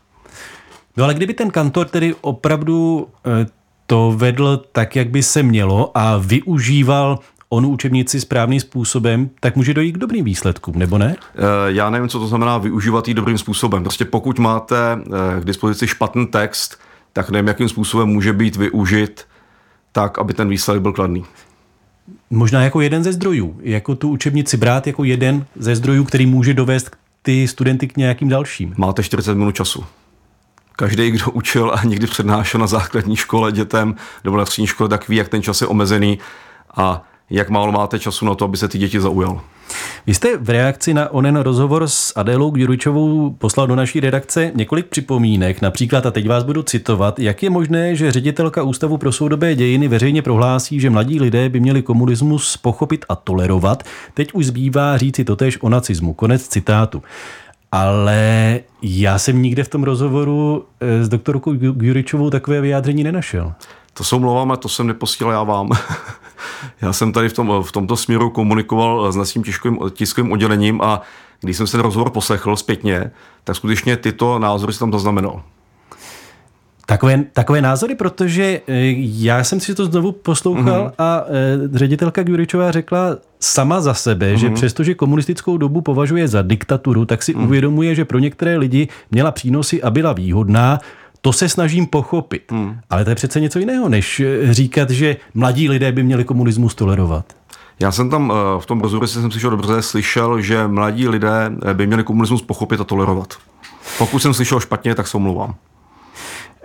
No 0.96 1.04
ale 1.04 1.14
kdyby 1.14 1.34
ten 1.34 1.50
kantor 1.50 1.88
tedy 1.88 2.14
opravdu 2.20 3.08
eh, 3.26 3.46
to 3.86 4.14
vedl 4.16 4.64
tak, 4.72 4.96
jak 4.96 5.10
by 5.10 5.22
se 5.22 5.42
mělo 5.42 5.90
a 5.94 6.16
využíval 6.18 7.18
onu 7.48 7.68
učebnici 7.68 8.20
správným 8.20 8.60
způsobem, 8.60 9.30
tak 9.40 9.56
může 9.56 9.74
dojít 9.74 9.92
k 9.92 9.98
dobrým 9.98 10.24
výsledkům, 10.24 10.78
nebo 10.78 10.98
ne? 10.98 11.16
Eh, 11.34 11.38
já 11.66 11.90
nevím, 11.90 12.08
co 12.08 12.18
to 12.18 12.26
znamená 12.26 12.58
využívat 12.58 13.08
ji 13.08 13.14
dobrým 13.14 13.38
způsobem. 13.38 13.82
Prostě 13.82 14.04
pokud 14.04 14.38
máte 14.38 14.76
k 15.40 15.44
dispozici 15.44 15.86
špatný 15.86 16.26
text, 16.26 16.78
tak 17.12 17.30
nevím, 17.30 17.48
jakým 17.48 17.68
způsobem 17.68 18.08
může 18.08 18.32
být 18.32 18.56
využit 18.56 19.26
tak, 19.92 20.18
aby 20.18 20.34
ten 20.34 20.48
výsledek 20.48 20.82
byl 20.82 20.92
kladný. 20.92 21.24
Možná 22.30 22.62
jako 22.62 22.80
jeden 22.80 23.04
ze 23.04 23.12
zdrojů, 23.12 23.56
jako 23.62 23.94
tu 23.94 24.08
učebnici 24.08 24.56
brát 24.56 24.86
jako 24.86 25.04
jeden 25.04 25.46
ze 25.56 25.76
zdrojů, 25.76 26.04
který 26.04 26.26
může 26.26 26.54
dovést 26.54 26.96
ty 27.22 27.48
studenty 27.48 27.88
k 27.88 27.96
nějakým 27.96 28.28
dalším. 28.28 28.74
Máte 28.76 29.02
40 29.02 29.34
minut 29.34 29.54
času. 29.54 29.84
Každý, 30.76 31.10
kdo 31.10 31.30
učil 31.30 31.72
a 31.74 31.84
někdy 31.84 32.06
přednášel 32.06 32.60
na 32.60 32.66
základní 32.66 33.16
škole 33.16 33.52
dětem 33.52 33.94
nebo 34.24 34.36
na 34.36 34.46
střední 34.46 34.66
škole, 34.66 34.88
tak 34.88 35.08
ví, 35.08 35.16
jak 35.16 35.28
ten 35.28 35.42
čas 35.42 35.60
je 35.60 35.66
omezený 35.66 36.18
a 36.76 37.04
jak 37.30 37.50
málo 37.50 37.72
máte 37.72 37.98
času 37.98 38.26
na 38.26 38.34
to, 38.34 38.44
aby 38.44 38.56
se 38.56 38.68
ty 38.68 38.78
děti 38.78 39.00
zaujal. 39.00 39.40
Vy 40.06 40.14
jste 40.14 40.36
v 40.36 40.50
reakci 40.50 40.94
na 40.94 41.12
onen 41.12 41.36
rozhovor 41.36 41.88
s 41.88 42.12
Adélou 42.16 42.50
Gjuručovou 42.50 43.30
poslal 43.30 43.66
do 43.66 43.76
naší 43.76 44.00
redakce 44.00 44.52
několik 44.54 44.86
připomínek, 44.86 45.62
například, 45.62 46.06
a 46.06 46.10
teď 46.10 46.28
vás 46.28 46.44
budu 46.44 46.62
citovat, 46.62 47.18
jak 47.18 47.42
je 47.42 47.50
možné, 47.50 47.96
že 47.96 48.12
ředitelka 48.12 48.62
Ústavu 48.62 48.98
pro 48.98 49.12
soudobé 49.12 49.54
dějiny 49.54 49.88
veřejně 49.88 50.22
prohlásí, 50.22 50.80
že 50.80 50.90
mladí 50.90 51.20
lidé 51.20 51.48
by 51.48 51.60
měli 51.60 51.82
komunismus 51.82 52.56
pochopit 52.56 53.04
a 53.08 53.16
tolerovat. 53.16 53.82
Teď 54.14 54.32
už 54.32 54.46
zbývá 54.46 54.98
říci 54.98 55.24
totéž 55.24 55.58
o 55.62 55.68
nacismu. 55.68 56.12
Konec 56.12 56.48
citátu. 56.48 57.02
Ale 57.72 58.60
já 58.82 59.18
jsem 59.18 59.42
nikde 59.42 59.64
v 59.64 59.68
tom 59.68 59.84
rozhovoru 59.84 60.64
eh, 60.80 61.04
s 61.04 61.08
doktorkou 61.08 61.52
Juričovou 61.82 62.30
takové 62.30 62.60
vyjádření 62.60 63.04
nenašel. 63.04 63.52
To 63.94 64.04
jsou 64.04 64.18
mluvám, 64.18 64.56
to 64.60 64.68
jsem 64.68 64.86
neposílal 64.86 65.32
já 65.32 65.42
vám. 65.42 65.70
já 66.82 66.92
jsem 66.92 67.12
tady 67.12 67.28
v, 67.28 67.32
tom, 67.32 67.62
v 67.62 67.72
tomto 67.72 67.96
směru 67.96 68.30
komunikoval 68.30 69.12
s 69.12 69.16
naším 69.16 69.42
tiskovým, 69.42 69.78
tiskovým 69.90 70.32
oddělením 70.32 70.80
a 70.82 71.02
když 71.40 71.56
jsem 71.56 71.66
se 71.66 71.72
ten 71.72 71.80
rozhovor 71.80 72.10
poslechl 72.10 72.56
zpětně, 72.56 73.10
tak 73.44 73.56
skutečně 73.56 73.96
tyto 73.96 74.38
názory 74.38 74.72
jsem 74.72 74.78
tam 74.78 74.92
zaznamenal. 74.92 75.42
Takové, 76.86 77.24
takové 77.32 77.62
názory, 77.62 77.94
protože 77.94 78.42
eh, 78.42 78.60
já 78.98 79.44
jsem 79.44 79.60
si 79.60 79.74
to 79.74 79.86
znovu 79.86 80.12
poslouchal 80.12 80.86
mm-hmm. 80.86 80.94
a 80.98 81.24
e, 81.28 81.78
ředitelka 81.78 82.22
Gjuričová 82.22 82.70
řekla 82.70 83.16
sama 83.40 83.80
za 83.80 83.94
sebe, 83.94 84.32
mm-hmm. 84.32 84.38
že 84.38 84.50
přestože 84.50 84.94
komunistickou 84.94 85.56
dobu 85.56 85.80
považuje 85.80 86.28
za 86.28 86.42
diktaturu, 86.42 87.04
tak 87.04 87.22
si 87.22 87.34
mm. 87.34 87.44
uvědomuje, 87.44 87.94
že 87.94 88.04
pro 88.04 88.18
některé 88.18 88.56
lidi 88.56 88.88
měla 89.10 89.30
přínosy 89.30 89.82
a 89.82 89.90
byla 89.90 90.12
výhodná. 90.12 90.80
To 91.22 91.32
se 91.32 91.48
snažím 91.48 91.86
pochopit. 91.86 92.52
Mm. 92.52 92.80
Ale 92.90 93.04
to 93.04 93.10
je 93.10 93.16
přece 93.16 93.40
něco 93.40 93.58
jiného, 93.58 93.88
než 93.88 94.20
eh, 94.20 94.54
říkat, 94.54 94.90
že 94.90 95.16
mladí 95.34 95.68
lidé 95.68 95.92
by 95.92 96.02
měli 96.02 96.24
komunismus 96.24 96.74
tolerovat. 96.74 97.36
Já 97.80 97.92
jsem 97.92 98.10
tam 98.10 98.32
v 98.58 98.66
tom 98.66 98.80
rozhovoru, 98.80 99.06
jsem 99.06 99.30
slyšel 99.30 99.50
dobře, 99.50 99.82
slyšel, 99.82 100.40
že 100.40 100.66
mladí 100.66 101.08
lidé 101.08 101.52
by 101.72 101.86
měli 101.86 102.04
komunismus 102.04 102.42
pochopit 102.42 102.80
a 102.80 102.84
tolerovat. 102.84 103.34
Pokud 103.98 104.18
jsem 104.18 104.34
slyšel 104.34 104.60
špatně, 104.60 104.94
tak 104.94 105.08
se 105.08 105.16
omlouvám. 105.16 105.54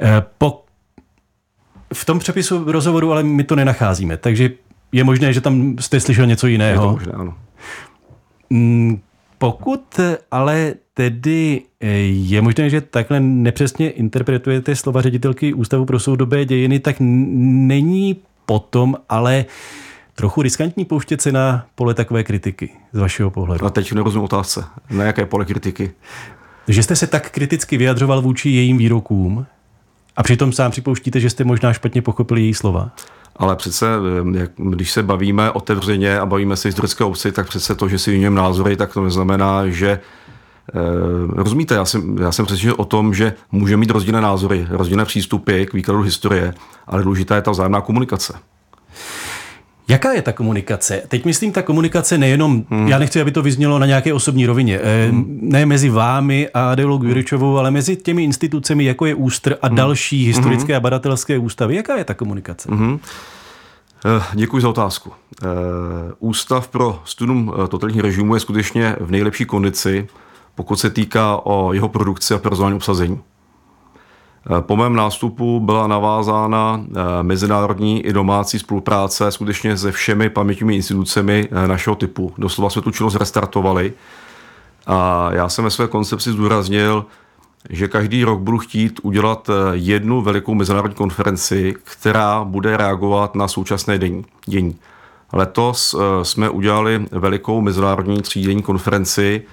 Eh, 0.02 0.24
po, 0.38 0.66
v 1.94 2.06
tom 2.06 2.20
přepisu 2.20 2.72
rozhovoru 2.72 3.12
ale 3.12 3.24
my 3.24 3.44
to 3.44 3.56
nenacházíme, 3.56 4.18
takže 4.18 4.50
je 4.92 5.04
možné, 5.04 5.34
že 5.34 5.42
tam 5.42 5.76
jste 5.80 6.00
slyšel 6.00 6.26
něco 6.26 6.48
jiného. 6.48 6.84
Je 6.84 6.88
to 6.88 6.92
možné, 6.92 7.12
ano. 7.14 7.34
Mm, 8.50 9.02
pokud 9.38 10.00
ale 10.32 10.74
tedy 10.98 11.62
eh, 11.80 11.88
je 12.10 12.42
možné, 12.42 12.70
že 12.70 12.82
takhle 12.82 13.20
nepřesně 13.20 13.90
interpretujete 13.90 14.76
slova 14.76 15.02
ředitelky 15.02 15.54
Ústavu 15.54 15.86
pro 15.86 16.00
soudobé 16.00 16.46
dějiny, 16.46 16.80
tak 16.80 16.96
není 17.00 18.18
potom 18.46 18.96
ale 19.10 19.46
trochu 20.16 20.42
riskantní 20.42 20.86
pouštět 20.86 21.22
se 21.22 21.32
na 21.32 21.66
pole 21.76 21.94
takové 21.94 22.24
kritiky 22.24 22.70
z 22.94 23.00
vašeho 23.00 23.32
pohledu. 23.32 23.66
A 23.66 23.70
teď 23.70 23.94
nerozumím 23.94 24.26
otázce. 24.26 24.64
Na 24.90 25.04
jaké 25.04 25.26
pole 25.26 25.46
kritiky? 25.46 25.92
Že 26.68 26.84
jste 26.84 26.96
se 26.96 27.08
tak 27.08 27.32
kriticky 27.32 27.78
vyjadřoval 27.78 28.22
vůči 28.22 28.50
jejím 28.50 28.78
výrokům, 28.78 29.46
a 30.18 30.24
přitom 30.24 30.52
sám 30.52 30.72
připouštíte, 30.72 31.20
že 31.20 31.30
jste 31.30 31.44
možná 31.44 31.74
špatně 31.74 32.02
pochopili 32.02 32.42
její 32.42 32.54
slova. 32.54 32.92
Ale 33.36 33.56
přece, 33.56 33.86
jak, 34.34 34.52
když 34.58 34.92
se 34.92 35.04
bavíme 35.04 35.52
otevřeně 35.52 36.20
a 36.20 36.26
bavíme 36.26 36.56
se 36.56 36.68
historické 36.68 37.04
obci, 37.04 37.32
tak 37.32 37.48
přece 37.48 37.76
to, 37.76 37.90
že 37.90 38.00
si 38.00 38.12
vyměním 38.12 38.36
názory, 38.36 38.76
tak 38.76 38.94
to 38.94 39.04
neznamená, 39.04 39.68
že 39.68 39.90
eh, 39.90 40.27
rozumíte, 41.30 41.76
já 41.76 41.86
jsem, 41.86 42.18
já 42.18 42.32
jsem 42.32 42.46
přesvědčen 42.46 42.74
o 42.78 42.86
tom, 42.86 43.14
že 43.14 43.34
může 43.52 43.78
mít 43.78 43.90
rozdílné 43.90 44.22
názory, 44.22 44.68
rozdílné 44.70 45.06
přístupy 45.06 45.66
k 45.66 45.74
výkladu 45.74 46.02
historie, 46.02 46.54
ale 46.88 47.04
důležitá 47.04 47.36
je 47.36 47.42
ta 47.42 47.52
vzájemná 47.52 47.82
komunikace. 47.82 48.34
Jaká 49.90 50.14
je 50.14 50.22
ta 50.22 50.32
komunikace? 50.32 51.04
Teď 51.08 51.26
myslím 51.26 51.52
ta 51.52 51.62
komunikace 51.62 52.18
nejenom, 52.18 52.66
hmm. 52.70 52.88
já 52.88 53.00
nechci, 53.00 53.22
aby 53.22 53.32
to 53.32 53.42
vyznělo 53.42 53.80
na 53.80 53.86
nějaké 53.86 54.14
osobní 54.14 54.46
rovině, 54.46 54.80
eh, 54.84 55.10
hmm. 55.10 55.40
ne 55.42 55.66
mezi 55.66 55.90
vámi 55.90 56.50
a 56.54 56.72
Adélou 56.72 57.04
Juričovou, 57.04 57.58
ale 57.58 57.72
mezi 57.72 57.96
těmi 57.96 58.24
institucemi, 58.24 58.86
jako 58.86 59.06
je 59.06 59.16
Ústr 59.16 59.58
a 59.62 59.68
hmm. 59.68 59.76
další 59.76 60.26
historické 60.26 60.74
hmm. 60.74 60.78
a 60.78 60.80
badatelské 60.80 61.38
ústavy. 61.38 61.76
Jaká 61.76 61.96
je 61.96 62.04
ta 62.04 62.14
komunikace? 62.14 62.70
Hmm. 62.72 63.00
Děkuji 64.34 64.62
za 64.62 64.70
otázku. 64.70 65.12
Eh, 65.44 65.48
Ústav 66.20 66.68
pro 66.68 67.02
studium 67.06 67.54
totalitních 67.68 68.04
režimů 68.04 68.34
je 68.34 68.40
skutečně 68.40 68.96
v 69.00 69.12
nejlepší 69.12 69.46
kondici, 69.46 70.08
pokud 70.58 70.76
se 70.76 70.90
týká 70.90 71.46
o 71.46 71.74
jeho 71.74 71.90
produkci 71.90 72.34
a 72.34 72.38
personální 72.38 72.76
obsazení. 72.76 73.20
Po 74.60 74.76
mém 74.76 74.96
nástupu 74.96 75.60
byla 75.60 75.88
navázána 75.88 76.82
eh, 76.82 77.24
mezinárodní 77.24 78.06
i 78.06 78.14
domácí 78.14 78.60
spolupráce 78.60 79.32
skutečně 79.32 79.78
se 79.78 79.92
všemi 79.92 80.30
pamětními 80.30 80.76
institucemi 80.76 81.48
eh, 81.52 81.68
našeho 81.68 81.96
typu. 81.96 82.34
Doslova 82.38 82.70
jsme 82.70 82.82
tu 82.82 82.92
činnost 82.92 83.16
restartovali 83.16 83.94
a 84.88 85.30
já 85.34 85.50
jsem 85.50 85.64
ve 85.64 85.70
své 85.70 85.88
koncepci 85.88 86.32
zdůraznil, 86.32 87.06
že 87.70 87.88
každý 87.88 88.24
rok 88.24 88.40
budu 88.40 88.58
chtít 88.58 89.00
udělat 89.04 89.50
eh, 89.50 89.54
jednu 89.74 90.22
velikou 90.22 90.54
mezinárodní 90.54 90.96
konferenci, 90.96 91.76
která 91.84 92.44
bude 92.44 92.78
reagovat 92.78 93.36
na 93.36 93.48
současné 93.48 94.00
dění. 94.46 94.76
Letos 95.34 95.96
jsme 96.24 96.50
udělali 96.50 97.06
velikou 97.12 97.62
mezinárodní 97.62 98.22
třídenní 98.22 98.62
konferenci, 98.62 99.44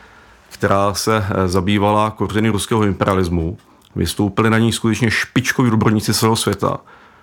která 0.54 0.94
se 0.94 1.26
zabývala 1.46 2.10
kořeny 2.10 2.48
ruského 2.48 2.84
imperialismu. 2.84 3.58
Vystoupili 3.96 4.50
na 4.50 4.58
ní 4.58 4.72
skutečně 4.72 5.10
špičkoví 5.10 5.70
odborníci 5.70 6.14
celého 6.14 6.36
světa. 6.36 6.80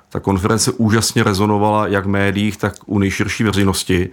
Ta 0.09 0.19
konference 0.19 0.71
úžasně 0.71 1.23
rezonovala 1.23 1.87
jak 1.87 2.05
v 2.05 2.09
médiích, 2.09 2.57
tak 2.57 2.73
u 2.85 2.99
nejširší 2.99 3.43
veřejnosti. 3.43 4.09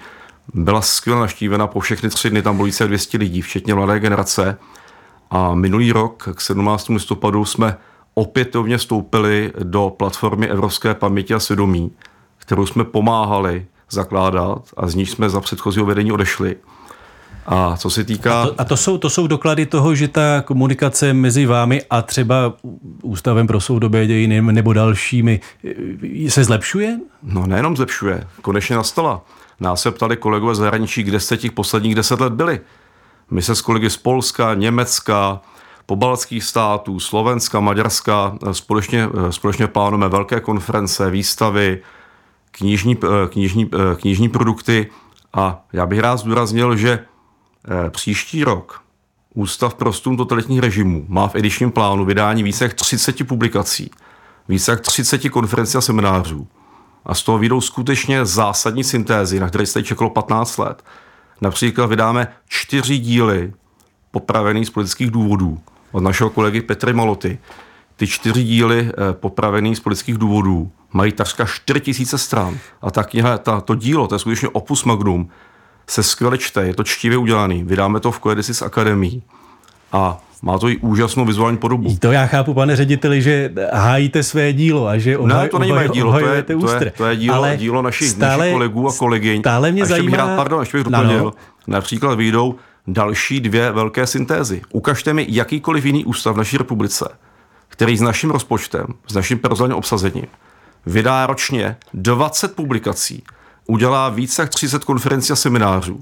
Byla 0.55 0.83
skvěle 0.83 1.21
naštívena 1.21 1.67
po 1.67 1.81
všechny 1.81 2.09
tři 2.09 2.31
dny, 2.31 2.43
tam 2.43 2.57
bylo 2.57 2.67
více 2.67 2.87
200 2.87 3.19
lidí, 3.19 3.43
včetně 3.43 3.75
mladé 3.75 4.01
generace. 4.01 4.57
A 5.31 5.55
minulý 5.55 5.93
rok, 5.93 6.29
k 6.35 6.41
17. 6.41 6.89
listopadu, 6.89 7.45
jsme 7.45 7.77
opětovně 8.15 8.79
vstoupili 8.79 9.53
do 9.63 9.95
platformy 9.97 10.49
Evropské 10.49 10.95
paměti 10.95 11.35
a 11.35 11.41
svědomí, 11.41 11.91
kterou 12.37 12.67
jsme 12.67 12.85
pomáhali 12.85 13.67
zakládat 13.91 14.63
a 14.77 14.89
z 14.89 14.95
níž 14.95 15.11
jsme 15.11 15.31
za 15.31 15.41
předchozího 15.41 15.87
vedení 15.87 16.13
odešli. 16.13 16.57
A 17.51 17.77
co 17.77 17.91
se 17.91 18.05
týká... 18.05 18.43
A, 18.43 18.47
to, 18.47 18.55
a 18.59 18.65
to, 18.65 18.77
jsou, 18.77 18.99
to 18.99 19.11
jsou 19.11 19.27
doklady 19.27 19.67
toho, 19.67 19.95
že 19.95 20.09
ta 20.09 20.43
komunikace 20.45 21.15
mezi 21.15 21.47
vámi 21.47 21.83
a 21.91 22.03
třeba 22.03 22.55
Ústavem 23.03 23.47
pro 23.47 23.61
soudobé 23.61 24.07
dějiny 24.07 24.43
nebo 24.43 24.73
dalšími 24.73 25.41
eh, 26.27 26.31
se 26.31 26.45
zlepšuje? 26.45 26.99
No 27.23 27.47
nejenom 27.47 27.77
zlepšuje, 27.77 28.27
konečně 28.43 28.77
nastala. 28.77 29.23
Nás 29.61 29.83
se 29.83 29.91
ptali 29.91 30.17
kolegové 30.17 30.55
z 30.55 30.59
zahraničí, 30.59 31.03
kde 31.03 31.21
jste 31.21 31.37
těch 31.37 31.53
posledních 31.53 31.95
deset 31.95 32.21
let 32.21 32.33
byli. 32.33 32.61
My 33.31 33.43
se 33.43 33.55
s 33.55 33.61
kolegy 33.61 33.91
z 33.91 33.97
Polska, 33.97 34.55
Německa, 34.55 35.41
pobaltských 35.87 36.45
států, 36.45 37.01
Slovenska, 37.01 37.61
Maďarska 37.61 38.39
eh, 38.49 38.55
společně, 38.55 39.09
eh, 39.29 39.33
společně 39.33 39.67
plánujeme 39.67 40.09
velké 40.09 40.41
konference, 40.41 41.11
výstavy, 41.11 41.83
knižní, 42.51 42.97
knižní, 43.29 43.71
knižní 43.97 44.29
produkty 44.29 44.91
a 45.33 45.65
já 45.73 45.87
bych 45.87 45.99
rád 45.99 46.17
zdůraznil, 46.17 46.77
že 46.77 47.05
příští 47.91 48.45
rok 48.45 48.83
Ústav 49.35 49.75
pro 49.75 49.93
studium 49.93 50.17
totalitních 50.17 50.61
režimů 50.61 51.05
má 51.09 51.29
v 51.29 51.35
edičním 51.35 51.71
plánu 51.71 52.05
vydání 52.05 52.43
více 52.43 52.65
jak 52.65 52.75
30 52.75 53.29
publikací, 53.29 53.91
více 54.49 54.71
jak 54.71 54.81
30 54.81 55.29
konferencí 55.29 55.79
a 55.79 55.81
seminářů. 55.81 56.47
A 57.05 57.15
z 57.15 57.23
toho 57.23 57.39
vyjdou 57.39 57.61
skutečně 57.61 58.27
zásadní 58.27 58.85
syntézy, 58.85 59.41
na 59.41 59.49
které 59.49 59.67
jste 59.67 59.83
čekalo 59.83 60.11
15 60.11 60.59
let. 60.59 60.85
Například 61.41 61.87
vydáme 61.87 62.29
čtyři 62.49 62.99
díly 62.99 63.53
popravených 64.11 64.67
z 64.67 64.71
politických 64.71 65.11
důvodů 65.11 65.61
od 65.93 66.03
našeho 66.03 66.31
kolegy 66.31 66.61
Petry 66.61 66.93
Maloty. 66.93 67.39
Ty 67.97 68.07
čtyři 68.07 68.43
díly 68.43 68.91
eh, 68.91 69.13
popravených 69.13 69.77
z 69.77 69.81
politických 69.81 70.19
důvodů 70.19 70.71
mají 70.93 71.13
takřka 71.13 71.45
4000 71.45 72.19
stran. 72.19 72.59
A 72.83 72.91
ta 72.91 73.05
kniha, 73.05 73.39
ta, 73.39 73.61
to 73.61 73.75
dílo, 73.75 74.07
to 74.07 74.15
je 74.15 74.19
skutečně 74.19 74.49
opus 74.49 74.85
magnum, 74.85 75.31
se 75.89 76.03
skvěle 76.03 76.39
čte, 76.39 76.67
je 76.67 76.75
to 76.75 76.85
čtivě 76.85 77.19
udělaný. 77.19 77.65
Vydáme 77.65 78.01
to 78.01 78.13
v 78.13 78.21
Coedicis 78.21 78.63
Academy 78.63 79.23
a 79.93 80.21
má 80.43 80.59
to 80.59 80.69
i 80.69 80.77
úžasnou 80.77 81.25
vizuální 81.25 81.57
podobu. 81.57 81.97
To 82.01 82.13
já 82.13 82.27
chápu, 82.27 82.55
pane 82.55 82.77
řediteli, 82.77 83.23
že 83.23 83.53
hájíte 83.73 84.23
své 84.23 84.53
dílo 84.53 84.87
a 84.87 84.99
že 84.99 85.19
obhaj, 85.19 85.43
ne, 85.43 85.49
to 85.49 85.59
není 85.59 85.73
moje 85.73 85.89
dílo, 85.89 86.13
to 86.13 86.19
je, 86.19 86.43
to 86.43 86.53
je, 86.53 86.91
to 86.91 87.07
je 87.07 87.17
dílo, 87.17 87.37
Ale 87.37 87.57
dílo 87.57 87.83
našich, 87.83 88.09
stále, 88.09 88.39
našich 88.39 88.53
kolegů 88.53 88.89
a 88.89 88.93
kolegyň. 88.93 89.43
Stále 89.43 89.73
mě 89.73 89.83
a 89.83 89.87
zajímá... 89.87 90.11
Bych 90.11 90.19
rád, 90.19 90.37
pardon, 90.37 90.61
ještě 90.61 90.77
bych 90.77 90.85
doplnil. 90.85 91.25
No. 91.25 91.33
Například 91.67 92.15
vyjdou 92.15 92.55
další 92.87 93.41
dvě 93.41 93.73
velké 93.73 94.07
syntézy. 94.07 94.63
Ukažte 94.73 95.13
mi 95.13 95.27
jakýkoliv 95.29 95.85
jiný 95.85 96.05
ústav 96.05 96.35
v 96.35 96.39
naší 96.39 96.59
republice, 96.59 97.09
který 97.69 97.97
s 97.97 98.01
naším 98.01 98.31
rozpočtem, 98.31 98.87
s 99.09 99.15
naším 99.15 99.39
personálním 99.39 99.77
obsazením 99.77 100.27
vydá 100.87 101.27
ročně 101.27 101.77
20 101.95 102.55
publikací 102.55 103.23
udělá 103.69 104.09
více 104.09 104.43
jak 104.43 104.49
30 104.49 104.85
konferencí 104.85 105.33
a 105.33 105.37
seminářů. 105.37 106.01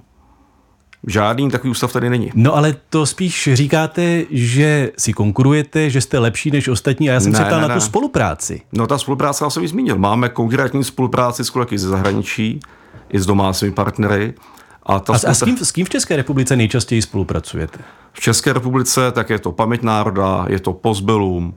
Žádný 1.07 1.51
takový 1.51 1.71
ústav 1.71 1.93
tady 1.93 2.11
není. 2.11 2.31
No 2.35 2.55
ale 2.55 2.75
to 2.91 3.07
spíš 3.07 3.49
říkáte, 3.53 4.25
že 4.31 4.91
si 4.99 5.13
konkurujete, 5.13 5.91
že 5.91 6.01
jste 6.01 6.19
lepší 6.19 6.51
než 6.51 6.69
ostatní 6.69 7.11
a 7.11 7.13
já 7.13 7.21
jsem 7.21 7.33
ne, 7.33 7.39
se 7.39 7.45
ptal 7.45 7.61
ne, 7.61 7.69
na 7.69 7.75
tu 7.75 7.81
spolupráci. 7.81 8.61
No 8.73 8.87
ta 8.87 8.99
spolupráce, 8.99 9.45
já 9.45 9.51
jsem 9.51 9.63
ji 9.63 9.69
zmínil. 9.69 9.99
Máme 9.99 10.29
konkrétní 10.29 10.85
spolupráci 10.85 11.45
s 11.45 11.51
kolegy 11.51 11.79
ze 11.79 11.89
zahraničí 11.89 12.61
i 13.09 13.21
s 13.21 13.27
domácími 13.27 13.73
partnery. 13.73 14.35
A, 14.83 15.01
ta 15.01 15.13
a, 15.13 15.19
spolupra... 15.19 15.31
a 15.31 15.35
s, 15.35 15.43
kým, 15.43 15.57
s 15.57 15.73
kým 15.73 15.87
v 15.87 15.89
České 15.89 16.17
republice 16.17 16.57
nejčastěji 16.57 17.03
spolupracujete? 17.03 17.79
V 18.13 18.21
České 18.21 18.53
republice 18.53 19.13
tak 19.13 19.31
je 19.31 19.39
to 19.39 19.53
Paměť 19.53 19.83
národa, 19.83 20.45
je 20.49 20.61
to 20.61 20.73
Postbellum, 20.73 21.55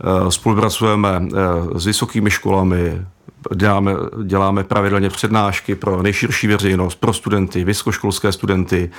eh, 0.00 0.30
spolupracujeme 0.30 1.22
eh, 1.22 1.78
s 1.78 1.86
vysokými 1.86 2.30
školami, 2.30 3.06
děláme, 3.54 3.92
děláme 4.24 4.64
pravidelně 4.64 5.10
přednášky 5.10 5.74
pro 5.74 6.02
nejširší 6.02 6.46
veřejnost, 6.46 6.94
pro 6.94 7.12
studenty, 7.12 7.64
vysokoškolské 7.64 8.32
studenty, 8.32 8.90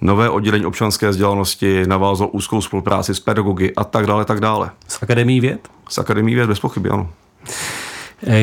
nové 0.00 0.30
oddělení 0.30 0.66
občanské 0.66 1.08
vzdělanosti 1.08 1.86
navázalo 1.86 2.30
úzkou 2.30 2.60
spolupráci 2.60 3.14
s 3.14 3.20
pedagogy 3.20 3.72
a 3.76 3.84
tak 3.84 4.06
dále, 4.06 4.24
tak 4.24 4.40
dále. 4.40 4.70
S 4.88 5.02
Akademií 5.02 5.40
věd? 5.40 5.68
S 5.88 5.98
Akademií 5.98 6.34
věd 6.34 6.46
bez 6.46 6.60
pochyby, 6.60 6.90
ano. 6.90 7.10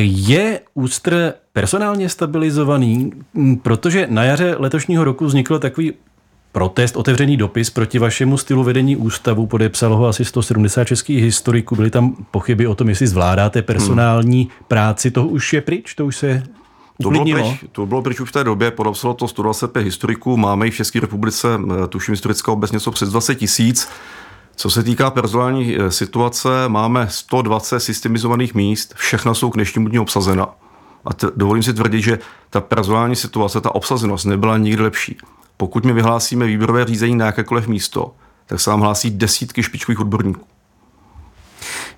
Je 0.00 0.60
Ústr 0.74 1.34
personálně 1.52 2.08
stabilizovaný, 2.08 3.12
protože 3.62 4.06
na 4.10 4.24
jaře 4.24 4.56
letošního 4.58 5.04
roku 5.04 5.26
vznikl 5.26 5.58
takový 5.58 5.92
protest, 6.56 6.96
otevřený 6.96 7.36
dopis 7.36 7.70
proti 7.70 7.98
vašemu 7.98 8.38
stylu 8.38 8.64
vedení 8.64 8.96
ústavu, 8.96 9.46
podepsalo 9.46 9.96
ho 9.96 10.06
asi 10.06 10.24
170 10.24 10.84
českých 10.84 11.22
historiků, 11.22 11.76
byly 11.76 11.90
tam 11.90 12.16
pochyby 12.30 12.66
o 12.66 12.74
tom, 12.74 12.88
jestli 12.88 13.06
zvládáte 13.06 13.62
personální 13.62 14.42
hmm. 14.42 14.50
práci, 14.68 15.10
to 15.10 15.26
už 15.26 15.52
je 15.52 15.60
pryč, 15.60 15.94
to 15.94 16.06
už 16.06 16.16
se 16.16 16.42
to 17.02 17.10
bylo, 17.10 17.24
pryč, 17.24 17.64
to 17.72 17.86
bylo 17.86 18.02
pryč 18.02 18.20
už 18.20 18.28
v 18.28 18.32
té 18.32 18.44
době, 18.44 18.70
podepsalo 18.70 19.14
to 19.14 19.28
125 19.28 19.82
historiků, 19.82 20.36
máme 20.36 20.66
i 20.66 20.70
v 20.70 20.74
České 20.74 21.00
republice, 21.00 21.48
eh, 21.84 21.86
tuším 21.88 22.12
historická 22.12 22.52
obec 22.52 22.72
něco 22.72 22.90
přes 22.90 23.10
20 23.10 23.34
tisíc. 23.34 23.88
Co 24.56 24.70
se 24.70 24.82
týká 24.82 25.10
personální 25.10 25.76
eh, 25.76 25.90
situace, 25.90 26.48
máme 26.68 27.06
120 27.10 27.80
systemizovaných 27.80 28.54
míst, 28.54 28.94
všechna 28.96 29.34
jsou 29.34 29.50
k 29.50 29.54
dnešnímu 29.54 29.88
dní 29.88 29.98
obsazena. 29.98 30.48
A 31.04 31.14
t- 31.14 31.30
dovolím 31.36 31.62
si 31.62 31.74
tvrdit, 31.74 32.02
že 32.02 32.18
ta 32.50 32.60
personální 32.60 33.16
situace, 33.16 33.60
ta 33.60 33.74
obsazenost 33.74 34.26
nebyla 34.26 34.58
nikdy 34.58 34.82
lepší. 34.82 35.16
Pokud 35.56 35.84
my 35.84 35.92
vyhlásíme 35.92 36.46
výběrové 36.46 36.84
řízení 36.84 37.16
na 37.16 37.26
jakékoliv 37.26 37.68
místo, 37.68 38.14
tak 38.46 38.60
se 38.60 38.70
nám 38.70 38.80
hlásí 38.80 39.10
desítky 39.10 39.62
špičkových 39.62 40.00
odborníků. 40.00 40.40